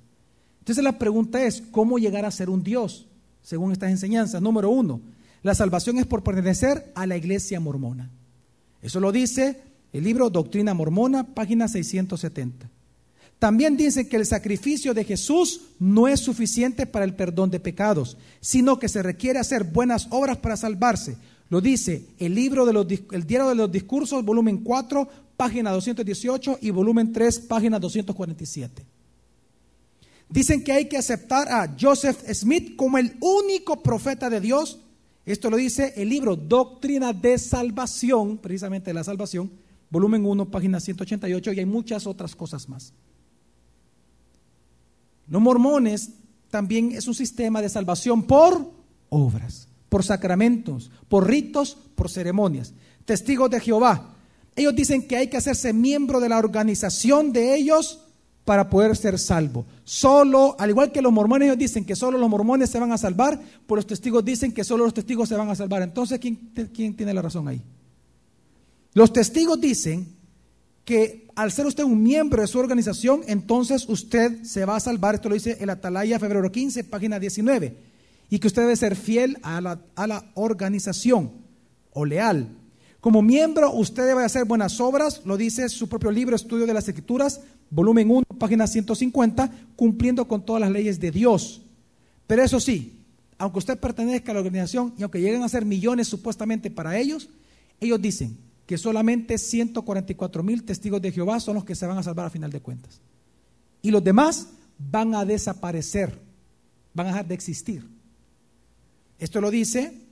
Entonces 0.59 0.83
la 0.83 0.99
pregunta 0.99 1.43
es, 1.43 1.63
¿cómo 1.71 1.97
llegar 1.97 2.25
a 2.25 2.31
ser 2.31 2.47
un 2.47 2.61
Dios? 2.61 3.07
Según 3.41 3.71
estas 3.71 3.89
enseñanzas. 3.89 4.39
Número 4.39 4.69
uno, 4.69 5.01
la 5.41 5.55
salvación 5.55 5.97
es 5.97 6.05
por 6.05 6.21
pertenecer 6.21 6.91
a 6.93 7.07
la 7.07 7.17
iglesia 7.17 7.59
mormona. 7.59 8.11
Eso 8.83 8.99
lo 8.99 9.11
dice 9.11 9.61
el 9.93 10.03
libro 10.03 10.29
Doctrina 10.29 10.75
Mormona, 10.75 11.33
página 11.33 11.67
670. 11.67 12.69
También 13.39 13.75
dice 13.75 14.07
que 14.07 14.17
el 14.17 14.25
sacrificio 14.25 14.93
de 14.93 15.03
Jesús 15.03 15.61
no 15.79 16.07
es 16.07 16.19
suficiente 16.19 16.85
para 16.85 17.03
el 17.03 17.15
perdón 17.15 17.49
de 17.49 17.59
pecados, 17.59 18.17
sino 18.39 18.79
que 18.79 18.87
se 18.87 19.01
requiere 19.01 19.39
hacer 19.39 19.63
buenas 19.63 20.07
obras 20.11 20.37
para 20.37 20.57
salvarse. 20.57 21.17
Lo 21.49 21.61
dice 21.61 22.05
el 22.19 22.35
libro 22.35 22.65
de 22.65 22.73
los, 22.73 22.87
el 23.11 23.25
diario 23.25 23.49
de 23.49 23.55
los 23.55 23.71
discursos, 23.71 24.23
volumen 24.23 24.57
4, 24.57 25.07
página 25.35 25.71
218 25.71 26.59
y 26.61 26.69
volumen 26.69 27.11
3, 27.11 27.39
página 27.39 27.79
247. 27.79 28.85
Dicen 30.29 30.63
que 30.63 30.71
hay 30.71 30.85
que 30.85 30.97
aceptar 30.97 31.47
a 31.51 31.75
Joseph 31.79 32.17
Smith 32.33 32.75
como 32.75 32.97
el 32.97 33.15
único 33.19 33.83
profeta 33.83 34.29
de 34.29 34.41
Dios. 34.41 34.79
Esto 35.25 35.49
lo 35.49 35.57
dice 35.57 35.93
el 35.95 36.09
libro 36.09 36.35
Doctrina 36.35 37.13
de 37.13 37.37
Salvación, 37.37 38.37
precisamente 38.37 38.89
de 38.89 38.95
la 38.95 39.03
salvación, 39.03 39.51
volumen 39.89 40.25
1, 40.25 40.51
página 40.51 40.79
188, 40.79 41.53
y 41.53 41.59
hay 41.59 41.65
muchas 41.65 42.05
otras 42.07 42.35
cosas 42.35 42.67
más. 42.67 42.93
Los 45.29 45.41
mormones 45.41 46.09
también 46.49 46.91
es 46.91 47.07
un 47.07 47.15
sistema 47.15 47.61
de 47.61 47.69
salvación 47.69 48.23
por 48.23 48.69
obras, 49.09 49.69
por 49.87 50.03
sacramentos, 50.03 50.91
por 51.07 51.27
ritos, 51.27 51.77
por 51.95 52.09
ceremonias. 52.09 52.73
Testigos 53.05 53.49
de 53.49 53.59
Jehová. 53.59 54.15
Ellos 54.55 54.75
dicen 54.75 55.07
que 55.07 55.15
hay 55.15 55.29
que 55.29 55.37
hacerse 55.37 55.73
miembro 55.73 56.19
de 56.19 56.29
la 56.29 56.37
organización 56.37 57.31
de 57.31 57.55
ellos 57.55 58.02
para 58.45 58.69
poder 58.69 58.95
ser 58.95 59.17
salvo. 59.17 59.65
Solo, 59.83 60.55
al 60.59 60.69
igual 60.69 60.91
que 60.91 61.01
los 61.01 61.13
mormones, 61.13 61.47
ellos 61.47 61.57
dicen 61.57 61.85
que 61.85 61.95
solo 61.95 62.17
los 62.17 62.29
mormones 62.29 62.69
se 62.69 62.79
van 62.79 62.91
a 62.91 62.97
salvar, 62.97 63.39
pues 63.65 63.77
los 63.77 63.87
testigos 63.87 64.23
dicen 64.25 64.51
que 64.51 64.63
solo 64.63 64.83
los 64.83 64.93
testigos 64.93 65.29
se 65.29 65.35
van 65.35 65.49
a 65.49 65.55
salvar. 65.55 65.81
Entonces, 65.81 66.19
¿quién, 66.19 66.53
tiene 66.73 67.13
la 67.13 67.21
razón 67.21 67.47
ahí? 67.47 67.61
Los 68.93 69.13
testigos 69.13 69.59
dicen 69.59 70.07
que 70.83 71.27
al 71.35 71.51
ser 71.51 71.65
usted 71.65 71.83
un 71.83 72.03
miembro 72.03 72.41
de 72.41 72.47
su 72.47 72.59
organización, 72.59 73.21
entonces 73.27 73.87
usted 73.87 74.43
se 74.43 74.65
va 74.65 74.75
a 74.75 74.81
salvar. 74.81 75.15
Esto 75.15 75.29
lo 75.29 75.35
dice 75.35 75.57
el 75.61 75.69
Atalaya, 75.69 76.19
febrero 76.19 76.51
15, 76.51 76.83
página 76.83 77.19
19. 77.19 77.77
Y 78.29 78.39
que 78.39 78.47
usted 78.47 78.63
debe 78.63 78.75
ser 78.75 78.95
fiel 78.95 79.37
a 79.41 79.61
la 79.61 80.31
organización 80.35 81.31
o 81.91 82.05
leal. 82.05 82.57
Como 83.03 83.21
miembro, 83.21 83.69
usted 83.73 84.07
debe 84.07 84.23
hacer 84.23 84.45
buenas 84.45 84.79
obras, 84.79 85.23
lo 85.25 85.35
dice 85.35 85.67
su 85.67 85.89
propio 85.89 86.09
libro, 86.09 86.37
Estudio 86.37 86.65
de 86.65 86.73
las 86.73 86.87
Escrituras, 86.87 87.41
volumen 87.69 88.09
1, 88.09 88.23
página 88.39 88.65
150, 88.65 89.51
cumpliendo 89.75 90.25
con 90.25 90.45
todas 90.45 90.61
las 90.61 90.71
leyes 90.71 91.01
de 91.01 91.11
Dios. 91.11 91.63
Pero 92.27 92.41
eso 92.41 92.61
sí, 92.61 93.03
aunque 93.37 93.59
usted 93.59 93.77
pertenezca 93.77 94.31
a 94.31 94.35
la 94.35 94.39
organización 94.39 94.93
y 94.97 95.03
aunque 95.03 95.19
lleguen 95.19 95.43
a 95.43 95.49
ser 95.49 95.65
millones 95.65 96.07
supuestamente 96.07 96.71
para 96.71 96.97
ellos, 96.97 97.27
ellos 97.81 98.01
dicen 98.01 98.37
que 98.65 98.77
solamente 98.77 99.37
144 99.37 100.41
mil 100.41 100.63
testigos 100.63 101.01
de 101.01 101.11
Jehová 101.11 101.41
son 101.41 101.55
los 101.55 101.65
que 101.65 101.75
se 101.75 101.85
van 101.85 101.97
a 101.97 102.03
salvar 102.03 102.27
a 102.27 102.29
final 102.29 102.51
de 102.51 102.61
cuentas. 102.61 103.01
Y 103.81 103.91
los 103.91 104.01
demás 104.01 104.47
van 104.79 105.13
a 105.13 105.25
desaparecer, 105.25 106.17
van 106.93 107.07
a 107.07 107.09
dejar 107.09 107.27
de 107.27 107.35
existir. 107.35 107.85
Esto 109.19 109.41
lo 109.41 109.51
dice 109.51 110.02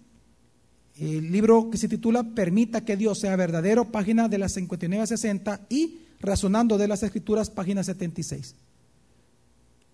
el 0.97 1.31
libro 1.31 1.69
que 1.69 1.77
se 1.77 1.87
titula 1.87 2.23
Permita 2.23 2.83
que 2.83 2.97
Dios 2.97 3.19
sea 3.19 3.35
verdadero, 3.35 3.91
página 3.91 4.27
de 4.27 4.37
las 4.37 4.53
59 4.53 5.03
a 5.03 5.07
60 5.07 5.61
y 5.69 6.01
Razonando 6.19 6.77
de 6.77 6.87
las 6.87 7.01
Escrituras, 7.01 7.49
página 7.49 7.83
76. 7.83 8.55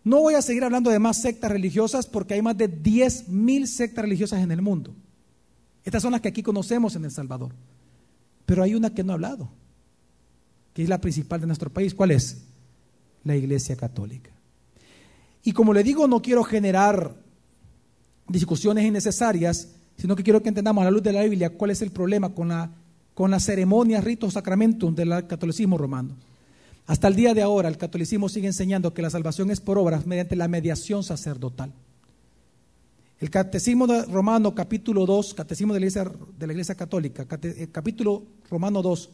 No 0.04 0.22
voy 0.22 0.36
a 0.36 0.42
seguir 0.42 0.64
hablando 0.64 0.90
de 0.90 1.00
más 1.00 1.22
sectas 1.22 1.52
religiosas 1.52 2.06
porque 2.08 2.34
hay 2.34 2.42
más 2.42 2.58
de 2.58 2.68
10 2.68 3.30
mil 3.30 3.68
sectas 3.68 4.04
religiosas 4.04 4.42
en 4.42 4.52
el 4.52 4.62
mundo. 4.62 4.96
Estas 5.84 6.02
son 6.02 6.12
las 6.12 6.22
que 6.22 6.28
aquí 6.28 6.44
conocemos 6.44 6.96
en 6.96 7.06
El 7.06 7.12
Salvador. 7.12 7.54
Pero 8.46 8.64
hay 8.64 8.76
una 8.76 8.94
que 8.94 9.04
no 9.04 9.12
ha 9.12 9.16
hablado, 9.16 9.50
que 10.74 10.84
es 10.84 10.90
la 10.90 11.00
principal 11.00 11.42
de 11.42 11.48
nuestro 11.48 11.70
país. 11.70 11.94
¿Cuál 11.94 12.12
es? 12.12 12.44
La 13.24 13.36
Iglesia 13.36 13.76
Católica. 13.76 14.32
Y 15.44 15.54
como 15.54 15.74
le 15.74 15.84
digo, 15.84 16.08
no 16.08 16.22
quiero 16.22 16.44
generar 16.44 17.16
discusiones 18.28 18.86
innecesarias, 18.86 19.77
sino 19.98 20.16
que 20.16 20.24
quiero 20.24 20.42
que 20.42 20.50
entendamos 20.50 20.82
a 20.82 20.86
la 20.86 20.92
luz 20.92 21.04
de 21.04 21.14
la 21.14 21.24
Biblia 21.24 21.50
cuál 21.50 21.72
es 21.72 21.82
el 21.82 21.92
problema 21.92 22.30
con 22.30 22.50
la 22.50 22.72
con 23.18 23.32
las 23.32 23.46
ceremonias, 23.46 24.04
ritos, 24.04 24.34
sacramentos 24.34 24.96
del 24.96 25.26
catolicismo 25.26 25.76
romano. 25.76 26.16
Hasta 26.86 27.08
el 27.08 27.16
día 27.16 27.34
de 27.34 27.42
ahora 27.42 27.68
el 27.68 27.76
catolicismo 27.76 28.30
sigue 28.30 28.46
enseñando 28.46 28.94
que 28.94 29.02
la 29.02 29.10
salvación 29.10 29.50
es 29.50 29.60
por 29.60 29.80
obras 29.80 30.06
mediante 30.06 30.36
la 30.36 30.48
mediación 30.48 31.04
sacerdotal. 31.04 31.74
El 33.20 33.32
Catecismo 33.32 33.88
Romano 33.88 34.54
capítulo 34.54 35.08
2, 35.08 35.34
Catecismo 35.34 35.74
de 35.74 35.80
la 35.80 35.86
Iglesia, 35.88 36.12
de 36.38 36.46
la 36.46 36.54
iglesia 36.54 36.76
Católica, 36.76 37.26
eh, 37.42 37.70
capítulo 37.72 38.22
Romano 38.52 38.84
2, 38.84 39.10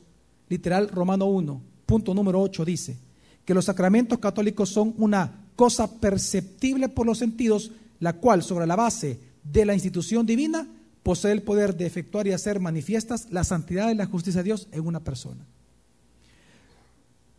literal 0.49 0.89
Romano 0.89 1.27
1, 1.27 1.61
punto 1.85 2.13
número 2.13 2.41
8 2.41 2.65
dice 2.65 2.97
que 3.45 3.53
los 3.53 3.63
sacramentos 3.63 4.19
católicos 4.19 4.67
son 4.67 4.93
una 4.97 5.45
cosa 5.55 5.89
perceptible 5.89 6.89
por 6.89 7.05
los 7.05 7.19
sentidos, 7.19 7.71
la 8.01 8.11
cual 8.11 8.43
sobre 8.43 8.67
la 8.67 8.75
base 8.75 9.17
de 9.43 9.65
la 9.65 9.73
institución 9.73 10.25
divina 10.25 10.67
posee 11.03 11.33
el 11.33 11.43
poder 11.43 11.75
de 11.75 11.85
efectuar 11.85 12.27
y 12.27 12.31
hacer 12.31 12.59
manifiestas 12.59 13.27
la 13.29 13.43
santidad 13.43 13.91
y 13.91 13.95
la 13.95 14.05
justicia 14.05 14.39
de 14.39 14.45
Dios 14.45 14.67
en 14.71 14.87
una 14.87 15.03
persona. 15.03 15.45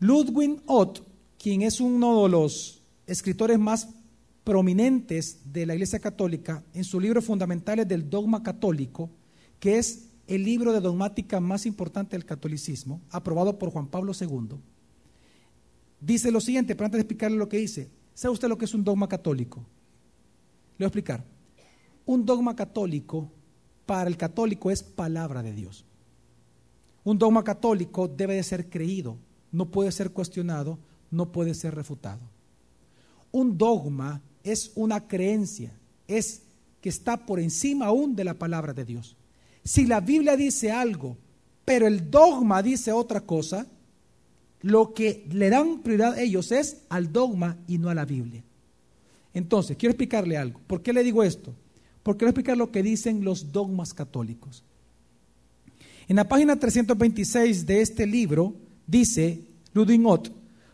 Ludwig 0.01 0.61
Ott, 0.67 1.01
quien 1.39 1.63
es 1.63 1.81
uno 1.81 2.23
de 2.25 2.29
los 2.29 2.83
escritores 3.07 3.59
más 3.59 3.89
prominentes 4.45 5.41
de 5.51 5.65
la 5.65 5.75
Iglesia 5.75 5.99
Católica, 5.99 6.63
en 6.75 6.85
su 6.85 7.01
libro 7.01 7.23
Fundamentales 7.23 7.89
del 7.89 8.11
Dogma 8.11 8.43
Católico, 8.43 9.11
que 9.59 9.79
es 9.79 10.09
el 10.27 10.45
libro 10.45 10.73
de 10.73 10.81
dogmática 10.81 11.41
más 11.41 11.65
importante 11.65 12.17
del 12.17 12.27
catolicismo, 12.27 13.01
aprobado 13.11 13.59
por 13.59 13.71
Juan 13.71 13.89
Pablo 13.89 14.13
II, 14.19 14.59
dice 16.01 16.31
lo 16.31 16.41
siguiente, 16.41 16.75
pero 16.75 16.87
antes 16.87 16.99
de 16.99 17.03
explicarle 17.03 17.39
lo 17.39 17.49
que 17.49 17.57
dice, 17.57 17.91
¿sabe 18.13 18.35
usted 18.35 18.49
lo 18.49 18.59
que 18.59 18.67
es 18.67 18.75
un 18.75 18.85
dogma 18.85 19.09
católico? 19.09 19.61
Le 20.77 20.85
voy 20.85 20.85
a 20.85 20.89
explicar. 20.89 21.34
Un 22.07 22.27
dogma 22.27 22.55
católico 22.55 23.31
para 23.87 24.09
el 24.09 24.17
católico 24.17 24.71
es 24.71 24.83
palabra 24.83 25.43
de 25.43 25.53
Dios. 25.53 25.85
Un 27.05 27.19
dogma 27.19 27.45
católico 27.45 28.09
debe 28.09 28.35
de 28.35 28.43
ser 28.43 28.69
creído, 28.69 29.17
no 29.53 29.71
puede 29.71 29.93
ser 29.93 30.11
cuestionado, 30.11 30.79
no 31.11 31.33
puede 31.33 31.55
ser 31.55 31.75
refutado. 31.75 32.21
Un 33.31 33.59
dogma 33.59 34.23
es 34.43 34.73
una 34.75 35.07
creencia, 35.07 35.73
es 36.09 36.43
que 36.81 36.89
está 36.89 37.25
por 37.27 37.41
encima 37.41 37.87
aún 37.87 38.17
de 38.17 38.25
la 38.25 38.35
palabra 38.35 38.73
de 38.73 38.85
Dios. 38.85 39.17
Si 39.65 39.87
la 39.87 40.01
Biblia 40.01 40.37
dice 40.37 40.71
algo, 40.71 41.17
pero 41.65 41.87
el 41.87 42.11
dogma 42.11 42.63
dice 42.63 42.93
otra 42.93 43.23
cosa, 43.23 43.67
lo 44.61 44.95
que 44.95 45.27
le 45.31 45.51
dan 45.51 45.83
prioridad 45.83 46.15
a 46.15 46.21
ellos 46.21 46.53
es 46.53 46.83
al 46.89 47.13
dogma 47.13 47.59
y 47.67 47.79
no 47.79 47.91
a 47.91 47.95
la 47.95 48.05
Biblia. 48.05 48.43
Entonces, 49.33 49.77
quiero 49.77 49.91
explicarle 49.91 50.37
algo. 50.37 50.61
¿Por 50.67 50.83
qué 50.83 50.93
le 50.93 51.03
digo 51.03 51.23
esto? 51.23 51.55
Porque 52.05 52.25
voy 52.25 52.29
a 52.29 52.31
explicar 52.31 52.57
lo 52.57 52.71
que 52.71 52.85
dicen 52.85 53.25
los 53.25 53.51
dogmas 53.51 53.93
católicos. 53.93 54.63
En 56.07 56.17
la 56.17 56.29
página 56.29 56.57
326 56.57 57.67
de 57.67 57.81
este 57.81 58.07
libro 58.07 58.55
dice 58.87 59.41
Ludingot, 59.73 60.31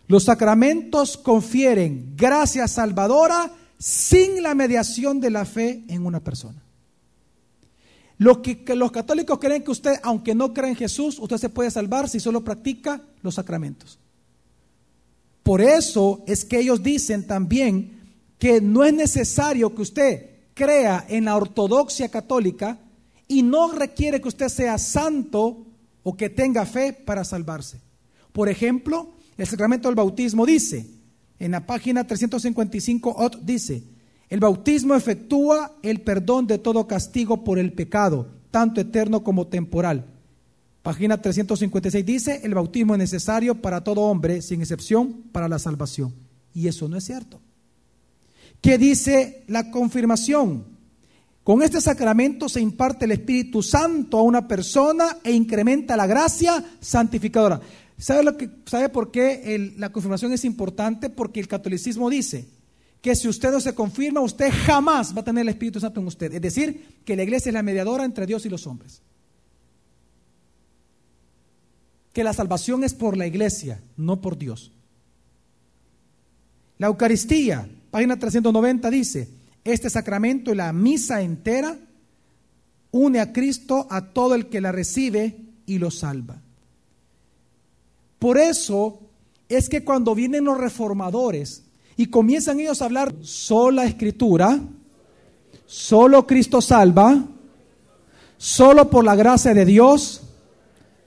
los 0.08 0.25
sacramentos 0.25 1.16
confieren 1.16 2.14
gracia 2.16 2.66
salvadora 2.66 3.54
sin 3.78 4.42
la 4.42 4.56
mediación 4.56 5.20
de 5.20 5.30
la 5.30 5.44
fe 5.44 5.84
en 5.87 6.04
una 6.04 6.18
persona. 6.18 6.60
Lo 8.18 8.42
que, 8.42 8.64
los 8.75 8.90
católicos 8.90 9.38
creen 9.38 9.62
que 9.62 9.70
usted, 9.70 9.94
aunque 10.02 10.34
no 10.34 10.52
crea 10.52 10.68
en 10.68 10.76
Jesús, 10.76 11.18
usted 11.20 11.38
se 11.38 11.49
puede 11.49 11.70
salvar 11.70 12.08
si 12.08 12.18
solo 12.18 12.44
practica 12.44 13.00
los 13.22 13.37
sacramentos. 13.37 14.00
Por 15.44 15.60
eso 15.62 16.25
es 16.26 16.44
que 16.44 16.58
ellos 16.58 16.82
dicen 16.82 17.26
también 17.26 18.00
que 18.38 18.60
no 18.60 18.84
es 18.84 18.92
necesario 18.92 19.75
que 19.75 19.82
usted 19.82 20.30
crea 20.60 21.06
en 21.08 21.24
la 21.24 21.36
ortodoxia 21.36 22.10
católica 22.10 22.78
y 23.26 23.42
no 23.42 23.72
requiere 23.72 24.20
que 24.20 24.28
usted 24.28 24.48
sea 24.48 24.76
santo 24.76 25.64
o 26.02 26.14
que 26.18 26.28
tenga 26.28 26.66
fe 26.66 26.92
para 26.92 27.24
salvarse. 27.24 27.80
Por 28.30 28.50
ejemplo, 28.50 29.14
el 29.38 29.46
sacramento 29.46 29.88
del 29.88 29.94
bautismo 29.94 30.44
dice, 30.44 30.86
en 31.38 31.52
la 31.52 31.64
página 31.64 32.06
355 32.06 33.30
dice, 33.40 33.84
el 34.28 34.38
bautismo 34.38 34.94
efectúa 34.94 35.72
el 35.82 36.02
perdón 36.02 36.46
de 36.46 36.58
todo 36.58 36.86
castigo 36.86 37.42
por 37.42 37.58
el 37.58 37.72
pecado, 37.72 38.28
tanto 38.50 38.82
eterno 38.82 39.24
como 39.24 39.46
temporal. 39.46 40.04
Página 40.82 41.22
356 41.22 42.04
dice, 42.04 42.40
el 42.44 42.52
bautismo 42.52 42.94
es 42.94 42.98
necesario 42.98 43.54
para 43.54 43.82
todo 43.82 44.02
hombre, 44.02 44.42
sin 44.42 44.60
excepción, 44.60 45.22
para 45.32 45.48
la 45.48 45.58
salvación. 45.58 46.12
Y 46.52 46.68
eso 46.68 46.86
no 46.86 46.98
es 46.98 47.04
cierto. 47.04 47.40
¿Qué 48.60 48.76
dice 48.78 49.44
la 49.46 49.70
confirmación? 49.70 50.64
Con 51.42 51.62
este 51.62 51.80
sacramento 51.80 52.48
se 52.48 52.60
imparte 52.60 53.06
el 53.06 53.12
Espíritu 53.12 53.62
Santo 53.62 54.18
a 54.18 54.22
una 54.22 54.46
persona 54.46 55.18
e 55.24 55.32
incrementa 55.32 55.96
la 55.96 56.06
gracia 56.06 56.62
santificadora. 56.80 57.60
¿Sabe, 57.96 58.22
lo 58.22 58.36
que, 58.36 58.50
¿sabe 58.66 58.88
por 58.88 59.10
qué 59.10 59.74
la 59.76 59.90
confirmación 59.90 60.32
es 60.32 60.44
importante? 60.44 61.10
Porque 61.10 61.40
el 61.40 61.48
catolicismo 61.48 62.08
dice 62.10 62.48
que 63.00 63.16
si 63.16 63.28
usted 63.28 63.50
no 63.50 63.60
se 63.60 63.74
confirma, 63.74 64.20
usted 64.20 64.50
jamás 64.52 65.16
va 65.16 65.22
a 65.22 65.24
tener 65.24 65.42
el 65.42 65.48
Espíritu 65.48 65.80
Santo 65.80 66.00
en 66.00 66.06
usted. 66.06 66.32
Es 66.34 66.40
decir, 66.42 67.00
que 67.04 67.16
la 67.16 67.22
iglesia 67.22 67.48
es 67.50 67.54
la 67.54 67.62
mediadora 67.62 68.04
entre 68.04 68.26
Dios 68.26 68.44
y 68.44 68.50
los 68.50 68.66
hombres. 68.66 69.02
Que 72.12 72.24
la 72.24 72.34
salvación 72.34 72.84
es 72.84 72.92
por 72.92 73.16
la 73.16 73.26
iglesia, 73.26 73.80
no 73.96 74.20
por 74.20 74.36
Dios. 74.36 74.72
La 76.76 76.88
Eucaristía, 76.88 77.68
página 77.90 78.18
390 78.18 78.90
dice, 78.90 79.28
este 79.64 79.90
sacramento 79.90 80.52
y 80.52 80.56
la 80.56 80.73
misa 80.73 81.23
entera 81.23 81.76
une 82.92 83.20
a 83.20 83.32
Cristo 83.32 83.87
a 83.90 84.12
todo 84.12 84.35
el 84.35 84.49
que 84.49 84.61
la 84.61 84.73
recibe 84.73 85.37
y 85.66 85.78
lo 85.78 85.90
salva. 85.90 86.40
Por 88.18 88.38
eso 88.38 89.00
es 89.49 89.68
que 89.68 89.85
cuando 89.85 90.14
vienen 90.14 90.44
los 90.44 90.59
reformadores 90.59 91.64
y 91.97 92.06
comienzan 92.06 92.61
ellos 92.61 92.82
a 92.82 92.87
hablar 92.87 93.14
sola 93.23 93.85
escritura, 93.85 94.61
solo 95.66 96.26
Cristo 96.26 96.61
salva, 96.61 97.25
solo 98.37 98.90
por 98.90 99.04
la 99.04 99.14
gracia 99.14 99.54
de 99.54 99.64
Dios, 99.64 100.23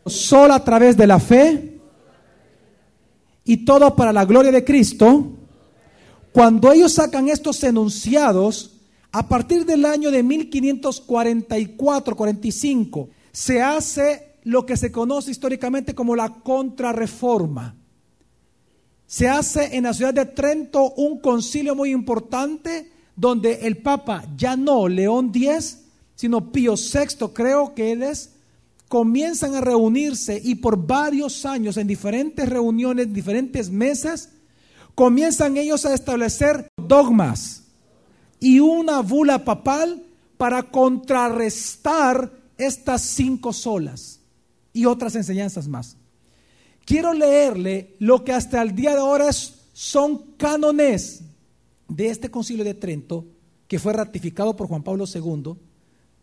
solo 0.05 0.53
a 0.53 0.63
través 0.63 0.97
de 0.97 1.07
la 1.07 1.19
fe 1.19 1.79
y 3.45 3.65
todo 3.65 3.95
para 3.95 4.13
la 4.13 4.25
gloria 4.25 4.51
de 4.51 4.63
Cristo, 4.63 5.31
cuando 6.33 6.69
ellos 6.71 6.93
sacan 6.93 7.29
estos 7.29 7.63
enunciados, 7.63 8.71
a 9.11 9.27
partir 9.27 9.65
del 9.65 9.85
año 9.85 10.09
de 10.09 10.23
1544-45, 10.23 13.09
se 13.31 13.61
hace 13.61 14.37
lo 14.43 14.65
que 14.65 14.75
se 14.75 14.91
conoce 14.91 15.29
históricamente 15.29 15.93
como 15.93 16.15
la 16.15 16.29
contrarreforma. 16.29 17.75
Se 19.05 19.29
hace 19.29 19.77
en 19.77 19.83
la 19.83 19.93
ciudad 19.93 20.15
de 20.15 20.25
Trento 20.25 20.93
un 20.93 21.19
concilio 21.19 21.75
muy 21.75 21.91
importante 21.91 22.89
donde 23.15 23.67
el 23.67 23.77
Papa, 23.77 24.25
ya 24.35 24.55
no 24.55 24.87
León 24.87 25.31
X, 25.35 25.83
sino 26.15 26.51
Pío 26.51 26.73
VI, 26.73 27.27
creo 27.31 27.75
que 27.75 27.91
es, 27.91 28.31
comienzan 28.87 29.53
a 29.53 29.61
reunirse 29.61 30.41
y 30.43 30.55
por 30.55 30.87
varios 30.87 31.45
años 31.45 31.77
en 31.77 31.85
diferentes 31.85 32.49
reuniones, 32.49 33.13
diferentes 33.13 33.69
mesas, 33.69 34.29
comienzan 34.95 35.57
ellos 35.57 35.85
a 35.85 35.93
establecer 35.93 36.67
dogmas 36.77 37.63
y 38.39 38.59
una 38.59 39.01
bula 39.01 39.45
papal 39.45 40.03
para 40.37 40.63
contrarrestar 40.63 42.31
estas 42.57 43.01
cinco 43.01 43.53
solas 43.53 44.19
y 44.73 44.85
otras 44.85 45.15
enseñanzas 45.15 45.67
más. 45.67 45.97
Quiero 46.85 47.13
leerle 47.13 47.95
lo 47.99 48.23
que 48.23 48.33
hasta 48.33 48.61
el 48.61 48.75
día 48.75 48.91
de 48.91 48.99
ahora 48.99 49.31
son 49.31 50.35
cánones 50.37 51.21
de 51.87 52.07
este 52.07 52.29
concilio 52.29 52.65
de 52.65 52.73
Trento, 52.73 53.25
que 53.67 53.79
fue 53.79 53.93
ratificado 53.93 54.55
por 54.55 54.67
Juan 54.67 54.83
Pablo 54.83 55.05
II 55.11 55.53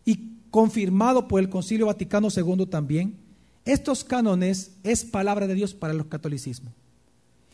y 0.05 0.37
confirmado 0.51 1.27
por 1.27 1.39
el 1.39 1.49
concilio 1.49 1.87
Vaticano 1.87 2.27
II 2.35 2.67
también. 2.67 3.17
Estos 3.65 4.03
cánones 4.03 4.71
es 4.83 5.03
palabra 5.03 5.47
de 5.47 5.55
Dios 5.55 5.73
para 5.73 5.93
los 5.93 6.07
catolicismos. 6.07 6.73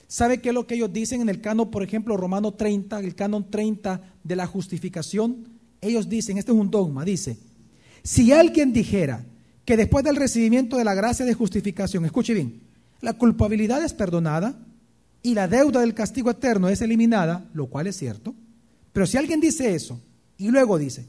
¿Sabe 0.08 0.40
qué 0.40 0.50
es 0.50 0.56
lo 0.56 0.66
que 0.66 0.76
ellos 0.76 0.94
dicen 0.94 1.22
en 1.22 1.30
el 1.30 1.42
canon, 1.42 1.70
por 1.70 1.84
ejemplo, 1.84 2.16
Romano 2.16 2.54
30, 2.54 3.00
el 3.00 3.16
canon 3.16 3.50
30 3.50 4.02
de 4.24 4.36
la 4.36 4.48
justificación? 4.48 5.50
Ellos 5.82 6.08
dicen, 6.08 6.38
este 6.38 6.52
es 6.52 6.58
un 6.58 6.72
dogma, 6.72 7.04
dice, 7.04 7.38
si 8.04 8.32
alguien 8.32 8.72
dijera 8.72 9.26
que 9.66 9.76
después 9.76 10.04
del 10.06 10.16
recibimiento 10.16 10.78
de 10.78 10.86
la 10.86 10.96
gracia 10.96 11.26
de 11.26 11.34
justificación, 11.34 12.06
escuche 12.06 12.34
bien, 12.34 12.62
la 13.02 13.14
culpabilidad 13.14 13.84
es 13.84 13.94
perdonada 13.94 14.58
y 15.22 15.34
la 15.34 15.50
deuda 15.50 15.82
del 15.82 15.94
castigo 15.94 16.32
eterno 16.32 16.70
es 16.70 16.82
eliminada, 16.82 17.50
lo 17.54 17.68
cual 17.68 17.88
es 17.88 17.98
cierto, 17.98 18.34
pero 18.94 19.06
si 19.06 19.18
alguien 19.18 19.42
dice 19.42 19.76
eso 19.76 20.00
y 20.38 20.48
luego 20.48 20.78
dice, 20.78 21.06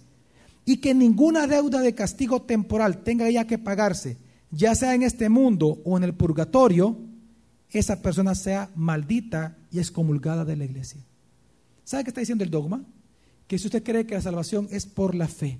y 0.64 0.78
que 0.78 0.92
ninguna 0.92 1.46
deuda 1.46 1.80
de 1.80 1.94
castigo 1.94 2.42
temporal 2.42 3.04
tenga 3.04 3.30
ya 3.30 3.46
que 3.46 3.58
pagarse, 3.58 4.18
ya 4.50 4.74
sea 4.74 4.94
en 4.94 5.02
este 5.02 5.28
mundo 5.28 5.80
o 5.84 5.96
en 5.96 6.04
el 6.04 6.14
purgatorio, 6.14 6.98
esa 7.70 8.00
persona 8.00 8.34
sea 8.34 8.70
maldita 8.74 9.56
y 9.70 9.78
excomulgada 9.78 10.44
de 10.44 10.56
la 10.56 10.64
iglesia. 10.64 11.04
¿Sabe 11.84 12.04
qué 12.04 12.10
está 12.10 12.20
diciendo 12.20 12.44
el 12.44 12.50
dogma? 12.50 12.84
Que 13.46 13.58
si 13.58 13.66
usted 13.66 13.82
cree 13.82 14.06
que 14.06 14.14
la 14.14 14.20
salvación 14.20 14.68
es 14.70 14.86
por 14.86 15.14
la 15.14 15.28
fe 15.28 15.58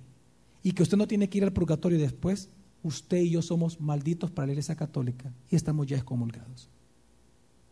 y 0.62 0.72
que 0.72 0.82
usted 0.82 0.96
no 0.96 1.06
tiene 1.06 1.28
que 1.28 1.38
ir 1.38 1.44
al 1.44 1.52
purgatorio 1.52 1.98
después, 1.98 2.50
usted 2.82 3.18
y 3.18 3.30
yo 3.30 3.42
somos 3.42 3.80
malditos 3.80 4.30
para 4.30 4.46
la 4.46 4.52
iglesia 4.52 4.76
católica 4.76 5.32
y 5.50 5.56
estamos 5.56 5.86
ya 5.86 5.96
excomulgados. 5.96 6.68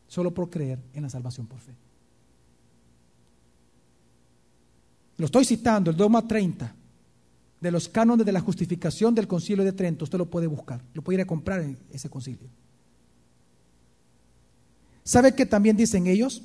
Solo 0.08 0.32
por 0.32 0.50
creer 0.50 0.78
en 0.92 1.02
la 1.02 1.10
salvación 1.10 1.46
por 1.46 1.60
fe. 1.60 1.74
Lo 5.16 5.26
estoy 5.26 5.44
citando, 5.44 5.90
el 5.90 5.96
dogma 5.96 6.26
30 6.26 6.74
de 7.60 7.70
los 7.70 7.88
cánones 7.88 8.26
de 8.26 8.32
la 8.32 8.40
justificación 8.40 9.14
del 9.14 9.26
concilio 9.26 9.64
de 9.64 9.72
Trento. 9.72 10.04
Usted 10.04 10.18
lo 10.18 10.30
puede 10.30 10.46
buscar, 10.46 10.82
lo 10.92 11.02
puede 11.02 11.16
ir 11.16 11.22
a 11.22 11.26
comprar 11.26 11.62
en 11.62 11.78
ese 11.90 12.10
concilio. 12.10 12.48
¿Sabe 15.06 15.36
qué 15.36 15.46
también 15.46 15.76
dicen 15.76 16.08
ellos? 16.08 16.42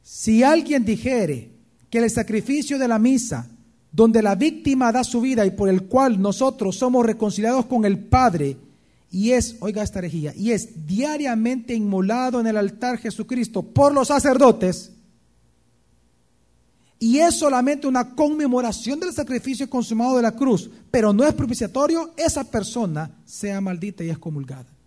Si 0.00 0.44
alguien 0.44 0.84
dijere 0.84 1.50
que 1.90 1.98
el 1.98 2.08
sacrificio 2.08 2.78
de 2.78 2.86
la 2.86 3.00
misa, 3.00 3.48
donde 3.90 4.22
la 4.22 4.36
víctima 4.36 4.92
da 4.92 5.02
su 5.02 5.20
vida 5.20 5.44
y 5.44 5.50
por 5.50 5.68
el 5.68 5.86
cual 5.88 6.22
nosotros 6.22 6.76
somos 6.76 7.04
reconciliados 7.04 7.66
con 7.66 7.84
el 7.84 7.98
Padre, 7.98 8.56
y 9.10 9.32
es, 9.32 9.56
oiga 9.58 9.82
esta 9.82 9.98
herejía, 9.98 10.32
y 10.36 10.52
es 10.52 10.86
diariamente 10.86 11.74
inmolado 11.74 12.38
en 12.38 12.46
el 12.46 12.56
altar 12.56 12.98
Jesucristo 12.98 13.62
por 13.62 13.92
los 13.92 14.06
sacerdotes, 14.06 14.92
y 17.00 17.18
es 17.18 17.34
solamente 17.34 17.88
una 17.88 18.14
conmemoración 18.14 19.00
del 19.00 19.12
sacrificio 19.12 19.68
consumado 19.68 20.14
de 20.14 20.22
la 20.22 20.36
cruz, 20.36 20.70
pero 20.92 21.12
no 21.12 21.26
es 21.26 21.34
propiciatorio, 21.34 22.12
esa 22.16 22.44
persona 22.44 23.10
sea 23.24 23.60
maldita 23.60 24.04
y 24.04 24.10
excomulgada. 24.10 24.79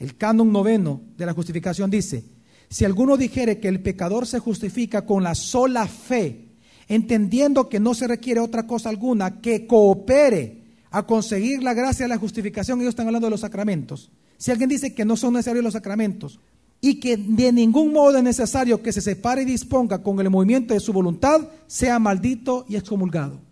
El 0.00 0.16
canon 0.16 0.50
noveno 0.50 1.02
de 1.16 1.26
la 1.26 1.34
justificación 1.34 1.90
dice, 1.90 2.24
si 2.70 2.86
alguno 2.86 3.18
dijere 3.18 3.60
que 3.60 3.68
el 3.68 3.82
pecador 3.82 4.26
se 4.26 4.38
justifica 4.38 5.04
con 5.04 5.22
la 5.22 5.34
sola 5.34 5.86
fe, 5.86 6.48
entendiendo 6.88 7.68
que 7.68 7.80
no 7.80 7.92
se 7.92 8.08
requiere 8.08 8.40
otra 8.40 8.66
cosa 8.66 8.88
alguna 8.88 9.40
que 9.42 9.66
coopere 9.66 10.62
a 10.90 11.06
conseguir 11.06 11.62
la 11.62 11.74
gracia 11.74 12.06
de 12.06 12.08
la 12.08 12.18
justificación, 12.18 12.80
ellos 12.80 12.90
están 12.90 13.08
hablando 13.08 13.26
de 13.26 13.32
los 13.32 13.42
sacramentos. 13.42 14.10
Si 14.38 14.50
alguien 14.50 14.70
dice 14.70 14.94
que 14.94 15.04
no 15.04 15.16
son 15.16 15.34
necesarios 15.34 15.62
los 15.62 15.74
sacramentos 15.74 16.40
y 16.80 16.98
que 16.98 17.18
de 17.18 17.52
ningún 17.52 17.92
modo 17.92 18.16
es 18.16 18.24
necesario 18.24 18.82
que 18.82 18.92
se 18.92 19.02
separe 19.02 19.42
y 19.42 19.44
disponga 19.44 20.02
con 20.02 20.18
el 20.18 20.30
movimiento 20.30 20.72
de 20.72 20.80
su 20.80 20.94
voluntad, 20.94 21.46
sea 21.66 21.98
maldito 21.98 22.64
y 22.70 22.76
excomulgado. 22.76 23.49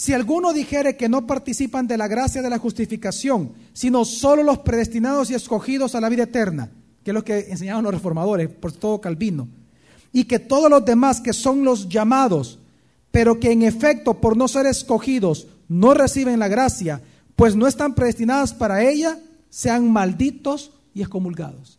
Si 0.00 0.14
alguno 0.14 0.54
dijere 0.54 0.96
que 0.96 1.10
no 1.10 1.26
participan 1.26 1.86
de 1.86 1.98
la 1.98 2.08
gracia 2.08 2.40
de 2.40 2.48
la 2.48 2.56
justificación, 2.56 3.52
sino 3.74 4.06
solo 4.06 4.42
los 4.42 4.60
predestinados 4.60 5.30
y 5.30 5.34
escogidos 5.34 5.94
a 5.94 6.00
la 6.00 6.08
vida 6.08 6.22
eterna, 6.22 6.70
que 7.04 7.10
es 7.10 7.14
lo 7.14 7.22
que 7.22 7.40
enseñaban 7.50 7.84
los 7.84 7.92
reformadores, 7.92 8.48
por 8.48 8.72
todo 8.72 9.02
Calvino, 9.02 9.46
y 10.10 10.24
que 10.24 10.38
todos 10.38 10.70
los 10.70 10.86
demás 10.86 11.20
que 11.20 11.34
son 11.34 11.64
los 11.64 11.86
llamados, 11.86 12.60
pero 13.10 13.38
que 13.38 13.52
en 13.52 13.60
efecto 13.60 14.22
por 14.22 14.38
no 14.38 14.48
ser 14.48 14.64
escogidos 14.64 15.48
no 15.68 15.92
reciben 15.92 16.38
la 16.38 16.48
gracia, 16.48 17.02
pues 17.36 17.54
no 17.54 17.66
están 17.66 17.94
predestinados 17.94 18.54
para 18.54 18.82
ella, 18.82 19.18
sean 19.50 19.92
malditos 19.92 20.70
y 20.94 21.02
excomulgados. 21.02 21.78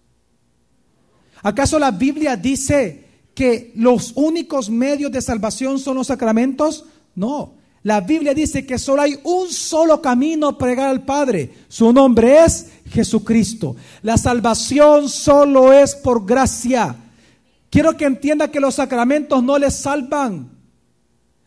¿Acaso 1.42 1.80
la 1.80 1.90
Biblia 1.90 2.38
dice 2.38 3.04
que 3.34 3.72
los 3.76 4.14
únicos 4.16 4.70
medios 4.70 5.12
de 5.12 5.24
salvación 5.24 5.80
son 5.80 5.96
los 5.96 6.06
sacramentos? 6.06 6.86
No, 7.16 7.60
la 7.84 8.02
Biblia 8.02 8.34
dice 8.34 8.66
que 8.66 8.78
solo 8.78 9.02
hay 9.02 9.20
un 9.24 9.50
solo 9.50 10.02
camino 10.02 10.58
para 10.58 10.72
llegar 10.72 10.90
al 10.90 11.04
Padre. 11.04 11.52
Su 11.68 11.92
nombre 11.92 12.44
es 12.44 12.68
Jesucristo. 12.92 13.76
La 14.04 14.18
salvación 14.18 15.10
solo 15.10 15.74
es 15.74 15.96
por 15.96 16.26
gracia. 16.26 16.96
Quiero 17.72 17.98
que 17.98 18.06
entienda 18.06 18.50
que 18.50 18.60
los 18.60 18.76
sacramentos 18.76 19.42
no 19.42 19.58
les 19.58 19.76
salvan. 19.76 20.52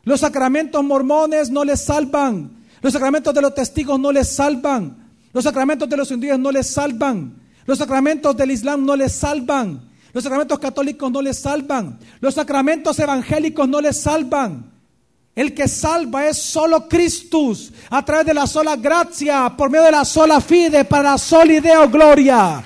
Los 0.03 0.21
sacramentos 0.21 0.83
mormones 0.83 1.51
no 1.51 1.65
les 1.65 1.81
salvan. 1.83 2.65
Los 2.83 2.93
sacramentos 2.93 3.33
de 3.33 3.41
los 3.41 3.55
testigos 3.55 4.01
no 4.01 4.11
les 4.11 4.29
salvan. 4.29 5.13
Los 5.33 5.45
sacramentos 5.45 5.89
de 5.89 5.97
los 5.97 6.09
judíos 6.09 6.39
no 6.39 6.51
les 6.51 6.67
salvan. 6.67 7.43
Los 7.65 7.79
sacramentos 7.79 8.37
del 8.37 8.51
Islam 8.51 8.85
no 8.85 8.97
les 8.97 9.13
salvan. 9.13 9.89
Los 10.13 10.25
sacramentos 10.25 10.59
católicos 10.59 11.13
no 11.13 11.23
les 11.23 11.39
salvan. 11.39 11.99
Los 12.21 12.35
sacramentos 12.35 12.99
evangélicos 12.99 13.69
no 13.69 13.81
les 13.81 14.01
salvan. 14.01 14.74
El 15.35 15.53
que 15.53 15.67
salva 15.67 16.29
es 16.29 16.39
solo 16.39 16.89
Cristo, 16.89 17.53
a 17.91 18.05
través 18.05 18.27
de 18.27 18.35
la 18.35 18.47
sola 18.47 18.77
gracia, 18.77 19.53
por 19.57 19.69
medio 19.69 19.87
de 19.87 19.91
la 19.91 20.05
sola 20.05 20.41
fide, 20.41 20.85
para 20.85 21.11
la 21.13 21.19
sola 21.19 21.53
idea 21.53 21.83
o 21.83 21.89
gloria. 21.89 22.63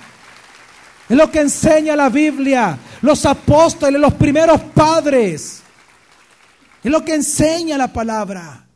Es 1.09 1.17
lo 1.17 1.31
que 1.31 1.41
enseña 1.41 1.97
la 1.97 2.11
Biblia, 2.11 2.79
los 3.01 3.25
apóstoles, 3.25 3.99
los 3.99 4.13
primeros 4.15 4.61
padres. 4.75 5.63
Es 6.85 6.93
lo 6.93 7.03
que 7.03 7.15
enseña 7.15 7.79
la 7.79 7.91
palabra. 7.91 8.67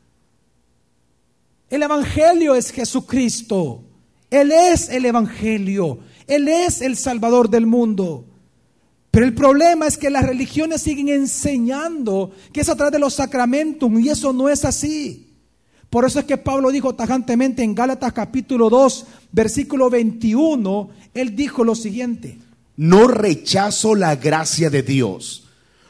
El 1.68 1.83
Evangelio 1.83 2.55
es 2.55 2.70
Jesucristo. 2.70 3.85
Él 4.31 4.52
es 4.52 4.88
el 4.88 5.05
Evangelio. 5.05 5.98
Él 6.26 6.48
es 6.48 6.81
el 6.81 6.96
Salvador 6.96 7.50
del 7.50 7.66
mundo. 7.66 8.32
Pero 9.12 9.27
el 9.27 9.35
problema 9.35 9.87
es 9.87 9.98
que 9.98 10.09
las 10.09 10.25
religiones 10.25 10.81
siguen 10.81 11.11
enseñando 11.11 12.33
que 12.51 12.62
es 12.62 12.68
a 12.70 12.77
través 12.77 12.92
de 12.92 12.98
los 12.98 13.12
sacramentos 13.12 13.90
y 14.01 14.09
eso 14.09 14.33
no 14.33 14.48
es 14.48 14.64
así. 14.64 15.29
Por 15.90 16.07
eso 16.07 16.18
es 16.18 16.25
que 16.25 16.38
Pablo 16.38 16.70
dijo 16.70 16.94
tajantemente 16.94 17.62
en 17.62 17.75
Gálatas 17.75 18.14
capítulo 18.14 18.70
2, 18.70 19.05
versículo 19.31 19.90
21, 19.90 20.88
él 21.12 21.37
dijo 21.37 21.62
lo 21.62 21.75
siguiente. 21.75 22.38
No 22.79 23.07
rechazo 23.07 23.94
la 23.94 24.16
gracia 24.16 24.70
de 24.70 24.83
Dios, 24.83 25.46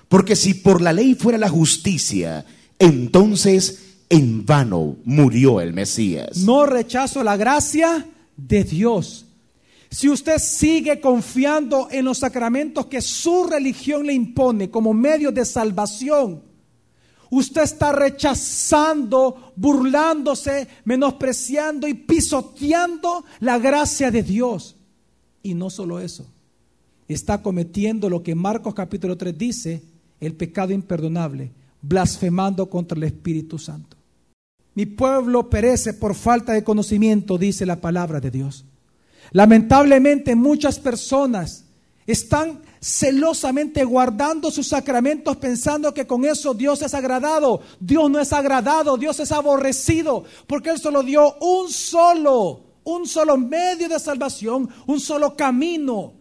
porque 0.09 0.35
si 0.35 0.55
por 0.55 0.83
la 0.83 0.93
ley 0.93 1.15
fuera 1.15 1.39
la 1.39 1.49
justicia, 1.49 2.45
entonces 2.81 3.99
en 4.09 4.45
vano 4.45 4.97
murió 5.05 5.61
el 5.61 5.73
Mesías. 5.73 6.39
No 6.39 6.67
rechazo 6.67 7.23
la 7.23 7.37
gracia 7.37 8.05
de 8.37 8.65
Dios. 8.65 9.27
Si 9.93 10.09
usted 10.09 10.39
sigue 10.39 11.01
confiando 11.01 11.89
en 11.91 12.07
los 12.07 12.21
sacramentos 12.21 12.87
que 12.87 13.03
su 13.03 13.45
religión 13.45 14.07
le 14.07 14.15
impone 14.15 14.71
como 14.71 14.95
medio 14.95 15.31
de 15.31 15.45
salvación, 15.45 16.43
usted 17.29 17.61
está 17.61 17.93
rechazando, 17.93 19.53
burlándose, 19.55 20.67
menospreciando 20.87 21.87
y 21.87 21.93
pisoteando 21.93 23.23
la 23.41 23.59
gracia 23.59 24.11
de 24.11 24.23
Dios. 24.23 24.77
Y 25.43 25.53
no 25.53 25.69
solo 25.69 26.01
eso, 26.01 26.25
está 27.07 27.43
cometiendo 27.43 28.09
lo 28.09 28.23
que 28.23 28.35
Marcos 28.35 28.73
capítulo 28.73 29.19
3 29.19 29.37
dice, 29.37 29.83
el 30.21 30.33
pecado 30.33 30.73
imperdonable, 30.73 31.53
blasfemando 31.83 32.71
contra 32.71 32.97
el 32.97 33.05
Espíritu 33.05 33.59
Santo. 33.59 33.99
Mi 34.75 34.87
pueblo 34.87 35.51
perece 35.51 35.93
por 35.93 36.15
falta 36.15 36.55
de 36.55 36.65
conocimiento, 36.65 37.37
dice 37.37 37.67
la 37.67 37.83
palabra 37.83 38.21
de 38.21 38.31
Dios. 38.31 38.65
Lamentablemente 39.33 40.35
muchas 40.37 40.79
personas 40.79 41.65
están 42.07 42.63
celosamente 42.81 43.85
guardando 43.85 44.51
sus 44.51 44.69
sacramentos 44.69 45.37
pensando 45.37 45.95
que 45.95 46.07
con 46.07 46.25
eso 46.25 46.53
Dios 46.53 46.83
es 46.83 46.95
agradado. 46.95 47.61
Dios 47.79 48.11
no 48.11 48.19
es 48.19 48.33
agradado, 48.33 48.97
Dios 48.97 49.21
es 49.21 49.33
aborrecido, 49.33 50.25
porque 50.47 50.71
Él 50.71 50.79
solo 50.79 51.03
dio 51.03 51.37
un 51.41 51.71
solo, 51.71 52.65
un 52.85 53.07
solo 53.07 53.37
medio 53.39 53.89
de 53.89 53.99
salvación, 53.99 54.69
un 54.87 55.01
solo 55.01 55.37
camino, 55.37 56.15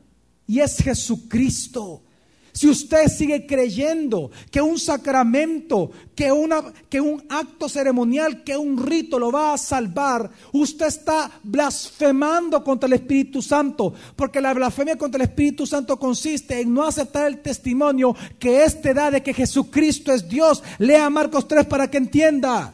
y 0.47 0.60
es 0.60 0.78
Jesucristo. 0.78 2.04
Si 2.53 2.67
usted 2.67 3.07
sigue 3.07 3.45
creyendo 3.45 4.29
que 4.49 4.61
un 4.61 4.77
sacramento, 4.77 5.91
que, 6.13 6.31
una, 6.31 6.61
que 6.89 6.99
un 6.99 7.23
acto 7.29 7.69
ceremonial, 7.69 8.43
que 8.43 8.57
un 8.57 8.85
rito 8.85 9.17
lo 9.17 9.31
va 9.31 9.53
a 9.53 9.57
salvar, 9.57 10.29
usted 10.51 10.87
está 10.87 11.31
blasfemando 11.43 12.63
contra 12.63 12.87
el 12.87 12.93
Espíritu 12.93 13.41
Santo, 13.41 13.93
porque 14.15 14.41
la 14.41 14.53
blasfemia 14.53 14.97
contra 14.97 15.23
el 15.23 15.29
Espíritu 15.29 15.65
Santo 15.65 15.97
consiste 15.97 16.59
en 16.59 16.73
no 16.73 16.83
aceptar 16.83 17.27
el 17.27 17.39
testimonio 17.39 18.15
que 18.37 18.63
éste 18.63 18.93
da 18.93 19.11
de 19.11 19.23
que 19.23 19.33
Jesucristo 19.33 20.11
es 20.11 20.27
Dios. 20.27 20.61
Lea 20.77 21.09
Marcos 21.09 21.47
3 21.47 21.65
para 21.65 21.89
que 21.89 21.97
entienda. 21.97 22.73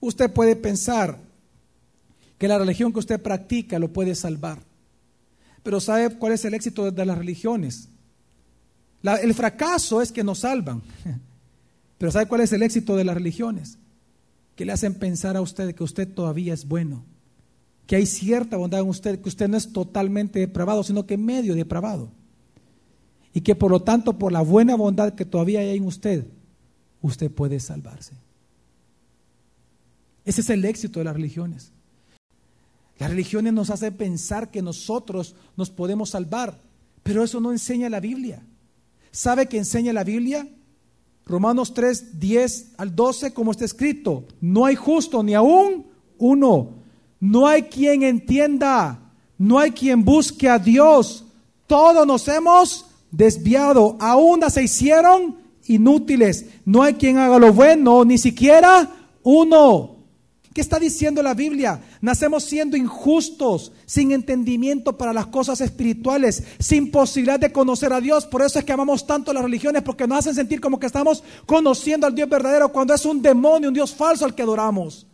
Usted 0.00 0.30
puede 0.32 0.56
pensar 0.56 1.18
que 2.36 2.48
la 2.48 2.58
religión 2.58 2.92
que 2.92 2.98
usted 2.98 3.22
practica 3.22 3.78
lo 3.78 3.92
puede 3.92 4.16
salvar, 4.16 4.58
pero 5.62 5.80
¿sabe 5.80 6.18
cuál 6.18 6.32
es 6.32 6.44
el 6.44 6.54
éxito 6.54 6.90
de 6.90 7.06
las 7.06 7.16
religiones? 7.16 7.88
El 9.02 9.34
fracaso 9.34 10.00
es 10.00 10.12
que 10.12 10.24
nos 10.24 10.40
salvan. 10.40 10.82
Pero 11.98 12.12
¿sabe 12.12 12.26
cuál 12.26 12.40
es 12.40 12.52
el 12.52 12.62
éxito 12.62 12.96
de 12.96 13.04
las 13.04 13.14
religiones? 13.14 13.78
Que 14.56 14.64
le 14.64 14.72
hacen 14.72 14.94
pensar 14.94 15.36
a 15.36 15.40
usted 15.40 15.74
que 15.74 15.84
usted 15.84 16.08
todavía 16.08 16.52
es 16.52 16.66
bueno, 16.66 17.04
que 17.86 17.96
hay 17.96 18.06
cierta 18.06 18.56
bondad 18.56 18.80
en 18.80 18.88
usted, 18.88 19.20
que 19.20 19.28
usted 19.28 19.48
no 19.48 19.56
es 19.56 19.72
totalmente 19.72 20.40
depravado, 20.40 20.82
sino 20.82 21.06
que 21.06 21.16
medio 21.16 21.54
depravado. 21.54 22.10
Y 23.34 23.40
que 23.40 23.54
por 23.54 23.70
lo 23.70 23.80
tanto, 23.80 24.18
por 24.18 24.32
la 24.32 24.42
buena 24.42 24.74
bondad 24.76 25.14
que 25.14 25.24
todavía 25.24 25.60
hay 25.60 25.76
en 25.76 25.86
usted, 25.86 26.26
usted 27.00 27.30
puede 27.30 27.60
salvarse. 27.60 28.14
Ese 30.24 30.40
es 30.40 30.50
el 30.50 30.64
éxito 30.64 31.00
de 31.00 31.04
las 31.04 31.14
religiones. 31.14 31.72
Las 32.98 33.10
religiones 33.10 33.52
nos 33.52 33.70
hacen 33.70 33.94
pensar 33.94 34.50
que 34.50 34.62
nosotros 34.62 35.34
nos 35.56 35.70
podemos 35.70 36.10
salvar, 36.10 36.60
pero 37.02 37.24
eso 37.24 37.40
no 37.40 37.50
enseña 37.50 37.88
la 37.88 38.00
Biblia. 38.00 38.44
¿Sabe 39.12 39.46
qué 39.46 39.58
enseña 39.58 39.92
la 39.92 40.04
Biblia? 40.04 40.48
Romanos 41.26 41.74
3, 41.74 42.18
10 42.18 42.72
al 42.78 42.96
12, 42.96 43.34
como 43.34 43.52
está 43.52 43.66
escrito, 43.66 44.24
no 44.40 44.64
hay 44.64 44.74
justo 44.74 45.22
ni 45.22 45.34
aún 45.34 45.86
uno, 46.18 46.70
no 47.20 47.46
hay 47.46 47.64
quien 47.64 48.02
entienda, 48.02 49.12
no 49.38 49.58
hay 49.58 49.70
quien 49.72 50.04
busque 50.04 50.48
a 50.48 50.58
Dios, 50.58 51.26
todos 51.66 52.06
nos 52.06 52.26
hemos 52.26 52.86
desviado, 53.10 53.96
aún 54.00 54.40
se 54.50 54.64
hicieron 54.64 55.36
inútiles, 55.66 56.46
no 56.64 56.82
hay 56.82 56.94
quien 56.94 57.18
haga 57.18 57.38
lo 57.38 57.52
bueno, 57.52 58.04
ni 58.04 58.18
siquiera 58.18 58.90
uno. 59.22 59.91
¿Qué 60.54 60.60
está 60.60 60.78
diciendo 60.78 61.22
la 61.22 61.32
Biblia? 61.32 61.80
Nacemos 62.00 62.44
siendo 62.44 62.76
injustos, 62.76 63.72
sin 63.86 64.12
entendimiento 64.12 64.98
para 64.98 65.12
las 65.12 65.26
cosas 65.26 65.60
espirituales, 65.62 66.42
sin 66.58 66.90
posibilidad 66.90 67.40
de 67.40 67.52
conocer 67.52 67.92
a 67.92 68.00
Dios. 68.00 68.26
Por 68.26 68.42
eso 68.42 68.58
es 68.58 68.64
que 68.64 68.72
amamos 68.72 69.06
tanto 69.06 69.32
las 69.32 69.42
religiones, 69.42 69.82
porque 69.82 70.06
nos 70.06 70.18
hacen 70.18 70.34
sentir 70.34 70.60
como 70.60 70.78
que 70.78 70.86
estamos 70.86 71.22
conociendo 71.46 72.06
al 72.06 72.14
Dios 72.14 72.28
verdadero 72.28 72.70
cuando 72.70 72.92
es 72.92 73.04
un 73.06 73.22
demonio, 73.22 73.68
un 73.68 73.74
Dios 73.74 73.94
falso 73.94 74.26
al 74.26 74.34
que 74.34 74.42
adoramos. 74.42 75.06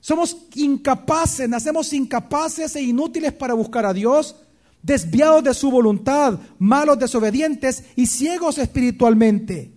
Somos 0.00 0.36
incapaces, 0.54 1.48
nacemos 1.48 1.92
incapaces 1.92 2.76
e 2.76 2.82
inútiles 2.82 3.32
para 3.32 3.54
buscar 3.54 3.86
a 3.86 3.94
Dios, 3.94 4.36
desviados 4.82 5.42
de 5.42 5.54
su 5.54 5.70
voluntad, 5.70 6.38
malos, 6.58 6.98
desobedientes 6.98 7.82
y 7.96 8.06
ciegos 8.06 8.58
espiritualmente. 8.58 9.72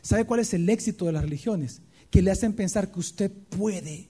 ¿Sabe 0.00 0.24
cuál 0.24 0.40
es 0.40 0.54
el 0.54 0.68
éxito 0.70 1.06
de 1.06 1.12
las 1.12 1.22
religiones? 1.22 1.82
Que 2.10 2.22
le 2.22 2.30
hacen 2.30 2.52
pensar 2.52 2.90
que 2.90 3.00
usted 3.00 3.30
puede, 3.30 4.08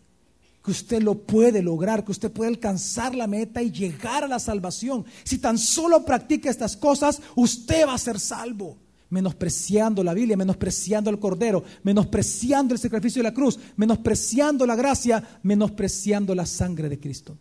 que 0.64 0.70
usted 0.70 1.02
lo 1.02 1.14
puede 1.14 1.62
lograr, 1.62 2.04
que 2.04 2.12
usted 2.12 2.30
puede 2.30 2.50
alcanzar 2.50 3.14
la 3.14 3.26
meta 3.26 3.62
y 3.62 3.70
llegar 3.70 4.24
a 4.24 4.28
la 4.28 4.38
salvación. 4.38 5.04
Si 5.24 5.38
tan 5.38 5.58
solo 5.58 6.04
practica 6.04 6.50
estas 6.50 6.76
cosas, 6.76 7.20
usted 7.36 7.86
va 7.86 7.94
a 7.94 7.98
ser 7.98 8.18
salvo. 8.18 8.78
Menospreciando 9.10 10.04
la 10.04 10.14
Biblia, 10.14 10.36
menospreciando 10.36 11.10
el 11.10 11.18
Cordero, 11.18 11.64
menospreciando 11.82 12.74
el 12.74 12.80
sacrificio 12.80 13.20
de 13.20 13.28
la 13.28 13.34
cruz, 13.34 13.58
menospreciando 13.76 14.64
la 14.66 14.76
gracia, 14.76 15.40
menospreciando 15.42 16.34
la 16.34 16.46
sangre 16.46 16.88
de 16.88 17.00
Cristo. 17.00 17.36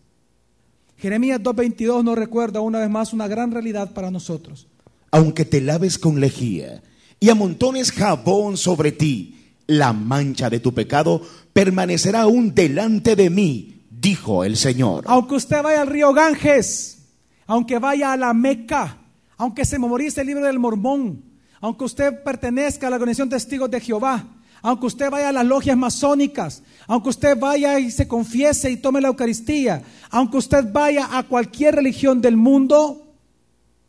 Jeremías 0.97 1.39
2.22 1.39 2.03
nos 2.03 2.17
recuerda 2.17 2.59
una 2.59 2.79
vez 2.79 2.89
más 2.89 3.13
una 3.13 3.27
gran 3.27 3.51
realidad 3.51 3.93
para 3.93 4.09
nosotros. 4.09 4.67
Aunque 5.11 5.45
te 5.45 5.61
laves 5.61 5.97
con 5.97 6.19
lejía 6.19 6.81
y 7.19 7.29
amontones 7.29 7.91
jabón 7.91 8.57
sobre 8.57 8.91
ti, 8.91 9.38
la 9.69 9.93
mancha 9.93 10.49
de 10.49 10.59
tu 10.59 10.73
pecado 10.73 11.21
permanecerá 11.53 12.21
aún 12.21 12.55
delante 12.55 13.15
de 13.15 13.29
mí, 13.29 13.85
dijo 13.91 14.43
el 14.43 14.57
Señor. 14.57 15.03
Aunque 15.07 15.35
usted 15.35 15.61
vaya 15.61 15.81
al 15.81 15.87
río 15.87 16.11
Ganges, 16.11 16.97
aunque 17.45 17.77
vaya 17.77 18.11
a 18.11 18.17
la 18.17 18.33
Meca, 18.33 18.97
aunque 19.37 19.65
se 19.65 19.77
memorice 19.77 20.21
el 20.21 20.27
libro 20.27 20.45
del 20.45 20.57
Mormón, 20.57 21.23
aunque 21.61 21.83
usted 21.83 22.23
pertenezca 22.23 22.87
a 22.87 22.89
la 22.89 22.95
organización 22.95 23.29
Testigos 23.29 23.69
de 23.69 23.79
Jehová, 23.79 24.25
aunque 24.63 24.87
usted 24.87 25.11
vaya 25.11 25.29
a 25.29 25.33
las 25.33 25.45
logias 25.45 25.77
masónicas, 25.77 26.63
aunque 26.87 27.09
usted 27.09 27.37
vaya 27.37 27.79
y 27.79 27.91
se 27.91 28.07
confiese 28.07 28.71
y 28.71 28.77
tome 28.77 29.01
la 29.01 29.09
Eucaristía, 29.09 29.83
aunque 30.09 30.37
usted 30.37 30.65
vaya 30.71 31.15
a 31.15 31.23
cualquier 31.23 31.75
religión 31.75 32.21
del 32.21 32.37
mundo 32.37 33.13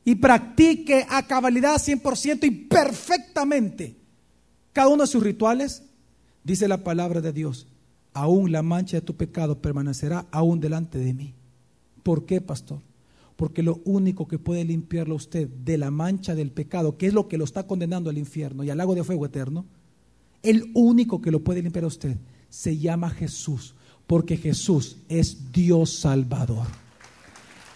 y 0.05 0.17
practique 0.17 1.07
a 1.09 1.27
cabalidad 1.27 1.77
100% 1.77 2.45
y 2.45 2.51
perfectamente 2.51 4.00
cada 4.73 4.89
uno 4.89 5.03
de 5.03 5.09
sus 5.09 5.23
rituales, 5.23 5.83
dice 6.45 6.69
la 6.69 6.85
palabra 6.85 7.21
de 7.21 7.33
Dios, 7.33 7.67
aún 8.13 8.53
la 8.53 8.63
mancha 8.63 8.99
de 8.99 9.03
tu 9.03 9.17
pecado 9.17 9.61
permanecerá 9.61 10.27
aún 10.31 10.61
delante 10.61 10.99
de 10.99 11.15
mí. 11.15 11.35
¿Por 12.03 12.27
qué, 12.27 12.41
pastor? 12.41 12.81
Porque 13.37 13.63
lo 13.63 13.81
único 13.85 14.29
que 14.29 14.39
puede 14.39 14.65
limpiarlo 14.65 15.15
usted 15.15 15.49
de 15.49 15.79
la 15.79 15.91
mancha 15.91 16.35
del 16.35 16.51
pecado, 16.51 16.97
que 16.97 17.07
es 17.07 17.15
lo 17.15 17.29
que 17.29 17.39
lo 17.39 17.45
está 17.45 17.67
condenando 17.67 18.11
al 18.11 18.19
infierno 18.19 18.65
y 18.65 18.71
al 18.71 18.79
lago 18.79 18.95
de 18.95 19.05
fuego 19.05 19.27
eterno, 19.27 19.65
el 20.43 20.71
único 20.75 21.21
que 21.21 21.31
lo 21.31 21.41
puede 21.41 21.63
limpiar 21.63 21.85
a 21.85 21.89
usted 21.89 22.17
se 22.49 22.79
llama 22.79 23.11
Jesús, 23.11 23.75
porque 24.07 24.37
Jesús 24.37 24.99
es 25.09 25.53
Dios 25.53 25.99
Salvador. 25.99 26.67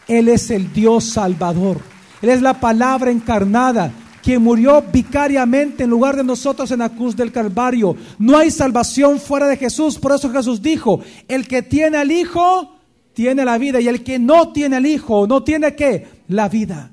Él 0.09 0.29
es 0.29 0.51
el 0.51 0.73
Dios 0.73 1.05
Salvador. 1.05 1.81
Él 2.21 2.31
es 2.31 2.43
la 2.43 2.61
palabra 2.61 3.11
encarnada 3.11 3.93
quien 4.25 4.43
murió 4.43 4.83
vicariamente 4.91 5.85
en 5.85 5.91
lugar 5.91 6.17
de 6.17 6.25
nosotros 6.25 6.71
en 6.71 6.79
la 6.79 6.89
cruz 6.89 7.15
del 7.15 7.31
Calvario. 7.31 7.95
No 8.19 8.39
hay 8.39 8.51
salvación 8.51 9.21
fuera 9.21 9.47
de 9.47 9.59
Jesús. 9.59 9.99
Por 9.99 10.15
eso 10.15 10.31
Jesús 10.31 10.63
dijo, 10.63 11.01
el 11.29 11.47
que 11.47 11.61
tiene 11.61 11.99
al 11.99 12.11
Hijo, 12.11 12.75
tiene 13.13 13.45
la 13.45 13.59
vida. 13.59 13.83
Y 13.83 13.89
el 13.89 14.03
que 14.03 14.19
no 14.19 14.51
tiene 14.51 14.77
al 14.77 14.87
Hijo, 14.87 15.27
no 15.27 15.45
tiene 15.45 15.77
qué? 15.77 16.09
La 16.29 16.49
vida. 16.49 16.91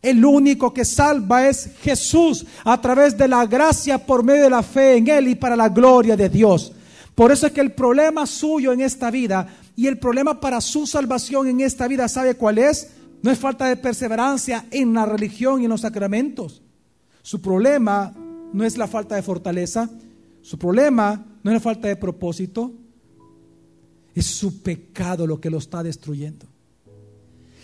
El 0.00 0.24
único 0.24 0.72
que 0.72 0.86
salva 0.86 1.46
es 1.46 1.72
Jesús 1.82 2.46
a 2.64 2.80
través 2.80 3.18
de 3.18 3.28
la 3.28 3.44
gracia 3.44 3.98
por 3.98 4.24
medio 4.24 4.44
de 4.44 4.50
la 4.50 4.62
fe 4.62 4.96
en 4.96 5.08
Él 5.08 5.28
y 5.28 5.34
para 5.34 5.56
la 5.56 5.68
gloria 5.68 6.16
de 6.16 6.30
Dios. 6.30 6.72
Por 7.14 7.32
eso 7.32 7.48
es 7.48 7.52
que 7.52 7.60
el 7.60 7.72
problema 7.72 8.24
suyo 8.24 8.72
en 8.72 8.80
esta 8.80 9.10
vida 9.10 9.46
y 9.76 9.88
el 9.88 9.98
problema 9.98 10.40
para 10.40 10.62
su 10.62 10.86
salvación 10.86 11.48
en 11.48 11.60
esta 11.60 11.86
vida, 11.86 12.08
¿sabe 12.08 12.34
cuál 12.34 12.56
es? 12.56 12.88
No 13.22 13.30
es 13.30 13.38
falta 13.38 13.66
de 13.66 13.76
perseverancia 13.76 14.66
en 14.70 14.94
la 14.94 15.04
religión 15.04 15.60
y 15.60 15.64
en 15.64 15.70
los 15.70 15.82
sacramentos. 15.82 16.62
Su 17.22 17.40
problema 17.40 18.14
no 18.52 18.64
es 18.64 18.78
la 18.78 18.86
falta 18.86 19.14
de 19.14 19.22
fortaleza. 19.22 19.90
Su 20.40 20.58
problema 20.58 21.24
no 21.42 21.50
es 21.50 21.54
la 21.54 21.60
falta 21.60 21.88
de 21.88 21.96
propósito. 21.96 22.72
Es 24.14 24.26
su 24.26 24.62
pecado 24.62 25.26
lo 25.26 25.40
que 25.40 25.50
lo 25.50 25.58
está 25.58 25.82
destruyendo. 25.82 26.46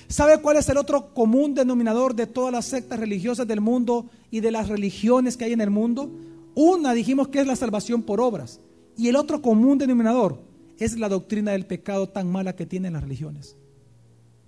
¿Sabe 0.09 0.41
cuál 0.41 0.59
es 0.59 0.69
el 0.69 0.77
otro 0.77 1.13
común 1.15 1.55
denominador 1.55 2.15
de 2.15 2.27
todas 2.27 2.53
las 2.53 2.67
sectas 2.67 3.01
religiosas 3.01 3.49
del 3.49 3.61
mundo 3.61 4.07
y 4.31 4.41
de 4.41 4.53
las 4.53 4.69
religiones 4.69 5.37
que 5.37 5.47
hay 5.47 5.53
en 5.53 5.61
el 5.61 5.71
mundo? 5.71 6.11
Una 6.55 6.93
dijimos 6.95 7.29
que 7.29 7.41
es 7.41 7.47
la 7.47 7.57
salvación 7.57 8.03
por 8.03 8.21
obras. 8.21 8.61
Y 8.97 9.09
el 9.09 9.17
otro 9.17 9.43
común 9.43 9.79
denominador 9.79 10.41
es 10.79 10.99
la 10.99 11.09
doctrina 11.09 11.53
del 11.53 11.67
pecado 11.67 12.09
tan 12.09 12.31
mala 12.31 12.55
que 12.55 12.67
tienen 12.67 12.93
las 12.93 13.03
religiones. 13.03 13.57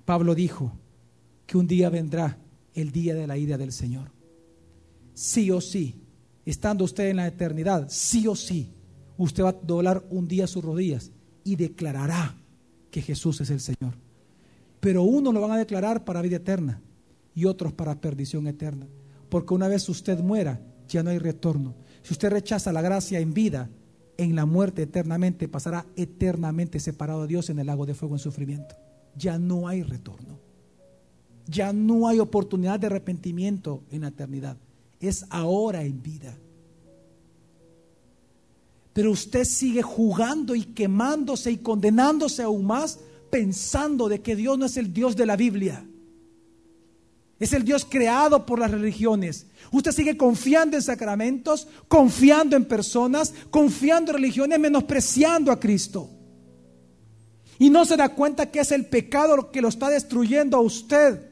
Pablo 0.04 0.34
dijo 0.34 0.72
que 1.48 1.56
un 1.56 1.66
día 1.66 1.88
vendrá 1.88 2.36
el 2.74 2.92
día 2.92 3.14
de 3.14 3.26
la 3.26 3.38
ira 3.38 3.56
del 3.56 3.72
Señor. 3.72 4.12
Sí 5.14 5.50
o 5.50 5.62
sí, 5.62 6.04
estando 6.44 6.84
usted 6.84 7.08
en 7.08 7.16
la 7.16 7.26
eternidad, 7.26 7.86
sí 7.88 8.28
o 8.28 8.36
sí, 8.36 8.74
usted 9.16 9.44
va 9.44 9.48
a 9.48 9.52
doblar 9.62 10.04
un 10.10 10.28
día 10.28 10.46
sus 10.46 10.62
rodillas 10.62 11.10
y 11.44 11.56
declarará 11.56 12.36
que 12.90 13.00
Jesús 13.00 13.40
es 13.40 13.48
el 13.48 13.60
Señor. 13.60 13.94
Pero 14.78 15.04
unos 15.04 15.32
lo 15.32 15.40
van 15.40 15.52
a 15.52 15.56
declarar 15.56 16.04
para 16.04 16.20
vida 16.20 16.36
eterna 16.36 16.82
y 17.34 17.46
otros 17.46 17.72
para 17.72 17.98
perdición 17.98 18.46
eterna. 18.46 18.86
Porque 19.30 19.54
una 19.54 19.68
vez 19.68 19.88
usted 19.88 20.20
muera, 20.20 20.60
ya 20.86 21.02
no 21.02 21.08
hay 21.08 21.18
retorno. 21.18 21.76
Si 22.02 22.12
usted 22.12 22.28
rechaza 22.28 22.74
la 22.74 22.82
gracia 22.82 23.20
en 23.20 23.32
vida, 23.32 23.70
en 24.18 24.36
la 24.36 24.44
muerte 24.44 24.82
eternamente 24.82 25.48
pasará 25.48 25.86
eternamente 25.96 26.78
separado 26.78 27.22
de 27.22 27.28
Dios 27.28 27.48
en 27.48 27.58
el 27.58 27.68
lago 27.68 27.86
de 27.86 27.94
fuego 27.94 28.16
en 28.16 28.18
sufrimiento. 28.18 28.74
Ya 29.16 29.38
no 29.38 29.66
hay 29.66 29.82
retorno. 29.82 30.47
Ya 31.48 31.72
no 31.72 32.06
hay 32.06 32.20
oportunidad 32.20 32.78
de 32.78 32.86
arrepentimiento 32.86 33.82
en 33.90 34.02
la 34.02 34.08
eternidad. 34.08 34.56
Es 35.00 35.24
ahora 35.30 35.82
en 35.82 36.02
vida. 36.02 36.36
Pero 38.92 39.12
usted 39.12 39.44
sigue 39.44 39.82
jugando 39.82 40.54
y 40.54 40.64
quemándose 40.64 41.50
y 41.50 41.58
condenándose 41.58 42.42
aún 42.42 42.66
más 42.66 42.98
pensando 43.30 44.08
de 44.08 44.20
que 44.20 44.36
Dios 44.36 44.58
no 44.58 44.66
es 44.66 44.76
el 44.76 44.92
Dios 44.92 45.16
de 45.16 45.26
la 45.26 45.36
Biblia. 45.36 45.84
Es 47.38 47.52
el 47.52 47.64
Dios 47.64 47.86
creado 47.88 48.44
por 48.44 48.58
las 48.58 48.70
religiones. 48.70 49.46
Usted 49.70 49.92
sigue 49.92 50.16
confiando 50.16 50.76
en 50.76 50.82
sacramentos, 50.82 51.68
confiando 51.86 52.56
en 52.56 52.64
personas, 52.64 53.32
confiando 53.50 54.10
en 54.10 54.16
religiones, 54.16 54.58
menospreciando 54.58 55.52
a 55.52 55.60
Cristo. 55.60 56.10
Y 57.60 57.70
no 57.70 57.84
se 57.84 57.96
da 57.96 58.08
cuenta 58.08 58.50
que 58.50 58.60
es 58.60 58.72
el 58.72 58.86
pecado 58.86 59.50
que 59.50 59.60
lo 59.60 59.68
está 59.68 59.88
destruyendo 59.88 60.56
a 60.56 60.60
usted. 60.60 61.28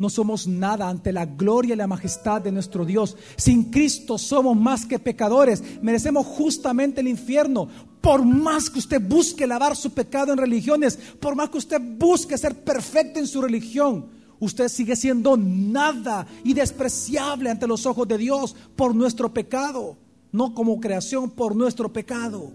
No 0.00 0.08
somos 0.08 0.46
nada 0.46 0.88
ante 0.88 1.12
la 1.12 1.26
gloria 1.26 1.74
y 1.74 1.76
la 1.76 1.86
majestad 1.86 2.40
de 2.40 2.50
nuestro 2.50 2.86
Dios. 2.86 3.18
Sin 3.36 3.64
Cristo 3.64 4.16
somos 4.16 4.56
más 4.56 4.86
que 4.86 4.98
pecadores. 4.98 5.62
Merecemos 5.82 6.24
justamente 6.24 7.02
el 7.02 7.08
infierno. 7.08 7.68
Por 8.00 8.24
más 8.24 8.70
que 8.70 8.78
usted 8.78 9.06
busque 9.06 9.46
lavar 9.46 9.76
su 9.76 9.92
pecado 9.92 10.32
en 10.32 10.38
religiones, 10.38 10.96
por 11.20 11.36
más 11.36 11.50
que 11.50 11.58
usted 11.58 11.78
busque 11.98 12.38
ser 12.38 12.64
perfecto 12.64 13.18
en 13.18 13.26
su 13.26 13.42
religión, 13.42 14.06
usted 14.38 14.68
sigue 14.68 14.96
siendo 14.96 15.36
nada 15.36 16.26
y 16.44 16.54
despreciable 16.54 17.50
ante 17.50 17.66
los 17.66 17.84
ojos 17.84 18.08
de 18.08 18.16
Dios 18.16 18.56
por 18.76 18.94
nuestro 18.94 19.34
pecado. 19.34 19.98
No 20.32 20.54
como 20.54 20.80
creación, 20.80 21.28
por 21.28 21.54
nuestro 21.54 21.92
pecado. 21.92 22.50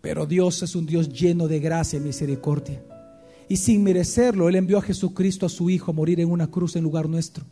Pero 0.00 0.26
Dios 0.26 0.62
es 0.62 0.76
un 0.76 0.86
Dios 0.86 1.08
lleno 1.08 1.48
de 1.48 1.58
gracia 1.58 1.96
y 1.96 2.02
misericordia. 2.02 2.80
Y 3.54 3.56
sin 3.56 3.84
merecerlo, 3.84 4.48
Él 4.48 4.56
envió 4.56 4.78
a 4.78 4.82
Jesucristo, 4.82 5.46
a 5.46 5.48
su 5.48 5.70
Hijo, 5.70 5.92
a 5.92 5.94
morir 5.94 6.18
en 6.18 6.28
una 6.28 6.50
cruz 6.50 6.74
en 6.74 6.82
lugar 6.82 7.08
nuestro. 7.08 7.44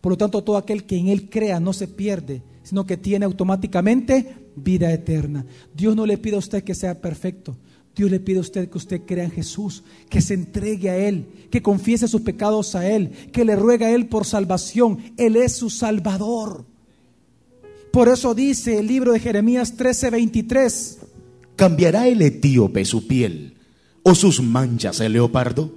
Por 0.00 0.10
lo 0.10 0.18
tanto, 0.18 0.42
todo 0.42 0.56
aquel 0.56 0.82
que 0.82 0.96
en 0.96 1.06
Él 1.06 1.30
crea 1.30 1.60
no 1.60 1.72
se 1.72 1.86
pierde, 1.86 2.42
sino 2.64 2.84
que 2.84 2.96
tiene 2.96 3.26
automáticamente 3.26 4.26
vida 4.56 4.92
eterna. 4.92 5.46
Dios 5.72 5.94
no 5.94 6.04
le 6.04 6.18
pide 6.18 6.34
a 6.34 6.40
usted 6.40 6.64
que 6.64 6.74
sea 6.74 7.00
perfecto. 7.00 7.56
Dios 7.94 8.10
le 8.10 8.18
pide 8.18 8.38
a 8.38 8.40
usted 8.40 8.68
que 8.68 8.76
usted 8.76 9.02
crea 9.06 9.22
en 9.22 9.30
Jesús, 9.30 9.84
que 10.10 10.20
se 10.20 10.34
entregue 10.34 10.90
a 10.90 10.96
Él, 10.96 11.28
que 11.48 11.62
confiese 11.62 12.08
sus 12.08 12.22
pecados 12.22 12.74
a 12.74 12.90
Él, 12.90 13.12
que 13.30 13.44
le 13.44 13.54
ruega 13.54 13.86
a 13.86 13.92
Él 13.92 14.06
por 14.08 14.24
salvación. 14.26 14.98
Él 15.16 15.36
es 15.36 15.52
su 15.52 15.70
Salvador. 15.70 16.64
Por 17.92 18.08
eso 18.08 18.34
dice 18.34 18.80
el 18.80 18.88
libro 18.88 19.12
de 19.12 19.20
Jeremías 19.20 19.76
13:23. 19.76 20.98
¿Cambiará 21.54 22.08
el 22.08 22.20
etíope 22.20 22.84
su 22.84 23.06
piel 23.06 23.55
o 24.08 24.14
sus 24.14 24.40
manchas 24.40 25.00
el 25.00 25.14
leopardo? 25.14 25.68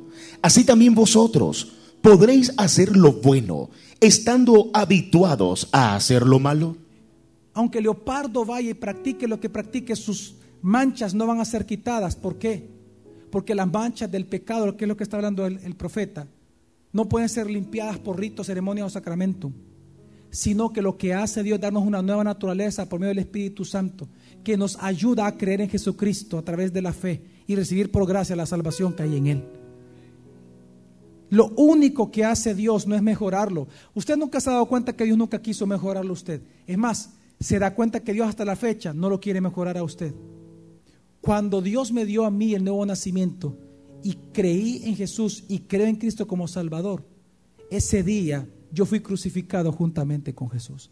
Así 0.43 0.63
también 0.63 0.93
vosotros 0.93 1.73
podréis 1.99 2.53
hacer 2.57 2.95
lo 2.95 3.13
bueno, 3.13 3.71
estando 3.99 4.69
habituados 4.71 5.67
a 5.71 5.95
hacer 5.95 6.27
lo 6.27 6.37
malo. 6.37 6.77
Aunque 7.55 7.79
el 7.79 7.85
leopardo 7.85 8.45
vaya 8.45 8.69
y 8.69 8.75
practique 8.75 9.27
lo 9.27 9.39
que 9.39 9.49
practique, 9.49 9.95
sus 9.95 10.35
manchas 10.61 11.15
no 11.15 11.25
van 11.25 11.39
a 11.39 11.45
ser 11.45 11.65
quitadas. 11.65 12.15
¿Por 12.15 12.37
qué? 12.37 12.69
Porque 13.31 13.55
las 13.55 13.67
manchas 13.67 14.11
del 14.11 14.27
pecado, 14.27 14.77
que 14.77 14.85
es 14.85 14.89
lo 14.89 14.95
que 14.95 15.03
está 15.03 15.17
hablando 15.17 15.47
el, 15.47 15.57
el 15.63 15.75
profeta, 15.75 16.27
no 16.93 17.09
pueden 17.09 17.29
ser 17.29 17.49
limpiadas 17.49 17.97
por 17.97 18.19
ritos, 18.19 18.45
ceremonias 18.45 18.85
o 18.85 18.89
sacramentos, 18.91 19.51
sino 20.29 20.71
que 20.71 20.83
lo 20.83 20.97
que 20.97 21.15
hace 21.15 21.41
Dios 21.41 21.55
es 21.55 21.61
darnos 21.61 21.83
una 21.83 22.03
nueva 22.03 22.23
naturaleza 22.23 22.87
por 22.87 22.99
medio 22.99 23.09
del 23.09 23.19
Espíritu 23.19 23.65
Santo, 23.65 24.07
que 24.43 24.55
nos 24.55 24.77
ayuda 24.79 25.25
a 25.25 25.35
creer 25.35 25.61
en 25.61 25.69
Jesucristo 25.69 26.37
a 26.37 26.43
través 26.43 26.71
de 26.71 26.83
la 26.83 26.93
fe 26.93 27.38
y 27.49 27.55
recibir 27.55 27.89
por 27.89 28.07
gracia 28.07 28.35
la 28.35 28.45
salvación 28.45 28.93
que 28.93 29.01
hay 29.01 29.17
en 29.17 29.25
Él. 29.25 29.43
Lo 31.31 31.47
único 31.57 32.11
que 32.11 32.23
hace 32.23 32.53
Dios 32.53 32.85
no 32.85 32.93
es 32.93 33.01
mejorarlo. 33.01 33.67
Usted 33.95 34.17
nunca 34.17 34.39
se 34.39 34.51
ha 34.51 34.53
dado 34.53 34.67
cuenta 34.67 34.95
que 34.95 35.03
Dios 35.03 35.17
nunca 35.17 35.41
quiso 35.41 35.65
mejorarlo 35.65 36.11
a 36.11 36.13
usted. 36.13 36.43
Es 36.67 36.77
más, 36.77 37.09
se 37.39 37.57
da 37.57 37.73
cuenta 37.73 38.01
que 38.01 38.13
Dios 38.13 38.29
hasta 38.29 38.45
la 38.45 38.55
fecha 38.55 38.93
no 38.93 39.09
lo 39.09 39.19
quiere 39.19 39.41
mejorar 39.41 39.79
a 39.79 39.83
usted. 39.83 40.13
Cuando 41.21 41.59
Dios 41.63 41.91
me 41.91 42.05
dio 42.05 42.23
a 42.23 42.29
mí 42.29 42.53
el 42.53 42.63
nuevo 42.63 42.85
nacimiento 42.85 43.57
y 44.03 44.13
creí 44.31 44.83
en 44.85 44.95
Jesús 44.95 45.43
y 45.47 45.61
creo 45.61 45.87
en 45.87 45.95
Cristo 45.95 46.27
como 46.27 46.47
Salvador, 46.47 47.03
ese 47.71 48.03
día 48.03 48.47
yo 48.71 48.85
fui 48.85 48.99
crucificado 48.99 49.71
juntamente 49.71 50.35
con 50.35 50.51
Jesús. 50.51 50.91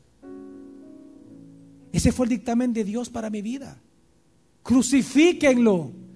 Ese 1.91 2.11
fue 2.11 2.25
el 2.25 2.31
dictamen 2.31 2.73
de 2.73 2.83
Dios 2.83 3.11
para 3.11 3.29
mi 3.29 3.43
vida. 3.43 3.79
Crucifíquenlo. 4.63 6.06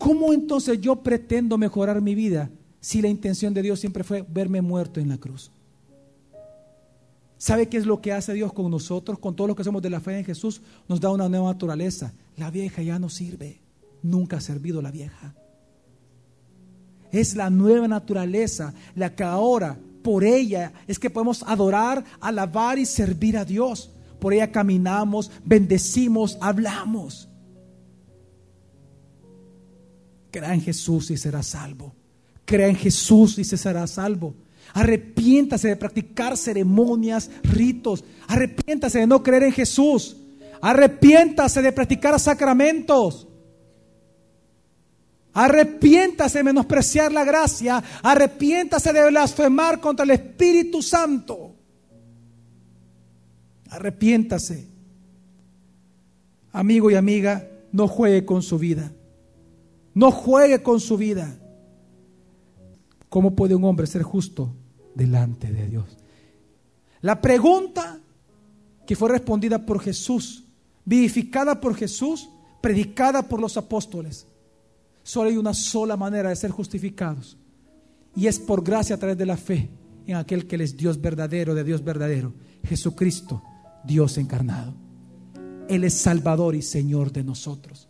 ¿Cómo 0.00 0.32
entonces 0.32 0.80
yo 0.80 0.96
pretendo 0.96 1.58
mejorar 1.58 2.00
mi 2.00 2.14
vida 2.14 2.50
si 2.80 3.02
la 3.02 3.08
intención 3.08 3.52
de 3.52 3.60
Dios 3.60 3.78
siempre 3.78 4.02
fue 4.02 4.24
verme 4.26 4.62
muerto 4.62 4.98
en 4.98 5.10
la 5.10 5.18
cruz? 5.18 5.52
¿Sabe 7.36 7.68
qué 7.68 7.76
es 7.76 7.84
lo 7.84 8.00
que 8.00 8.10
hace 8.10 8.32
Dios 8.32 8.50
con 8.54 8.70
nosotros, 8.70 9.18
con 9.18 9.36
todos 9.36 9.48
los 9.48 9.56
que 9.58 9.62
somos 9.62 9.82
de 9.82 9.90
la 9.90 10.00
fe 10.00 10.18
en 10.18 10.24
Jesús? 10.24 10.62
Nos 10.88 11.02
da 11.02 11.10
una 11.10 11.28
nueva 11.28 11.52
naturaleza. 11.52 12.14
La 12.38 12.50
vieja 12.50 12.80
ya 12.80 12.98
no 12.98 13.10
sirve. 13.10 13.60
Nunca 14.02 14.38
ha 14.38 14.40
servido 14.40 14.80
la 14.80 14.90
vieja. 14.90 15.34
Es 17.12 17.36
la 17.36 17.50
nueva 17.50 17.86
naturaleza 17.86 18.72
la 18.94 19.14
que 19.14 19.22
ahora, 19.22 19.78
por 20.02 20.24
ella, 20.24 20.72
es 20.86 20.98
que 20.98 21.10
podemos 21.10 21.42
adorar, 21.42 22.02
alabar 22.20 22.78
y 22.78 22.86
servir 22.86 23.36
a 23.36 23.44
Dios. 23.44 23.90
Por 24.18 24.32
ella 24.32 24.50
caminamos, 24.50 25.30
bendecimos, 25.44 26.38
hablamos. 26.40 27.29
Crea 30.30 30.54
en 30.54 30.60
Jesús 30.60 31.10
y 31.10 31.16
será 31.16 31.42
salvo. 31.42 31.94
Crea 32.44 32.68
en 32.68 32.76
Jesús 32.76 33.38
y 33.38 33.44
se 33.44 33.56
será 33.56 33.86
salvo. 33.86 34.34
Arrepiéntase 34.72 35.68
de 35.68 35.76
practicar 35.76 36.36
ceremonias, 36.36 37.30
ritos. 37.42 38.04
Arrepiéntase 38.28 39.00
de 39.00 39.06
no 39.06 39.22
creer 39.22 39.44
en 39.44 39.52
Jesús. 39.52 40.16
Arrepiéntase 40.60 41.62
de 41.62 41.72
practicar 41.72 42.18
sacramentos. 42.20 43.26
Arrepiéntase 45.32 46.38
de 46.38 46.44
menospreciar 46.44 47.12
la 47.12 47.24
gracia. 47.24 47.82
Arrepiéntase 48.02 48.92
de 48.92 49.08
blasfemar 49.10 49.80
contra 49.80 50.04
el 50.04 50.10
Espíritu 50.10 50.82
Santo. 50.82 51.54
Arrepiéntase. 53.70 54.68
Amigo 56.52 56.90
y 56.90 56.96
amiga, 56.96 57.48
no 57.70 57.86
juegue 57.86 58.24
con 58.24 58.42
su 58.42 58.58
vida. 58.58 58.92
No 60.00 60.10
juegue 60.10 60.62
con 60.62 60.80
su 60.80 60.96
vida. 60.96 61.38
¿Cómo 63.10 63.36
puede 63.36 63.54
un 63.54 63.64
hombre 63.64 63.86
ser 63.86 64.02
justo 64.02 64.56
delante 64.94 65.52
de 65.52 65.66
Dios. 65.66 65.98
La 67.02 67.20
pregunta 67.20 68.00
que 68.86 68.96
fue 68.96 69.10
respondida 69.10 69.66
por 69.66 69.78
Jesús, 69.78 70.44
vivificada 70.86 71.60
por 71.60 71.74
Jesús, 71.74 72.30
predicada 72.62 73.28
por 73.28 73.42
los 73.42 73.58
apóstoles. 73.58 74.26
Solo 75.02 75.28
hay 75.28 75.36
una 75.36 75.52
sola 75.52 75.98
manera 75.98 76.30
de 76.30 76.36
ser 76.36 76.50
justificados. 76.50 77.36
Y 78.16 78.26
es 78.26 78.38
por 78.38 78.64
gracia 78.64 78.96
a 78.96 78.98
través 78.98 79.18
de 79.18 79.26
la 79.26 79.36
fe 79.36 79.68
en 80.06 80.16
aquel 80.16 80.46
que 80.46 80.56
es 80.56 80.78
Dios 80.78 80.98
verdadero, 80.98 81.54
de 81.54 81.62
Dios 81.62 81.84
verdadero, 81.84 82.32
Jesucristo, 82.64 83.42
Dios 83.84 84.16
encarnado. 84.16 84.72
Él 85.68 85.84
es 85.84 85.92
Salvador 85.92 86.54
y 86.54 86.62
Señor 86.62 87.12
de 87.12 87.22
nosotros. 87.22 87.89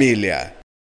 familia. 0.01 0.60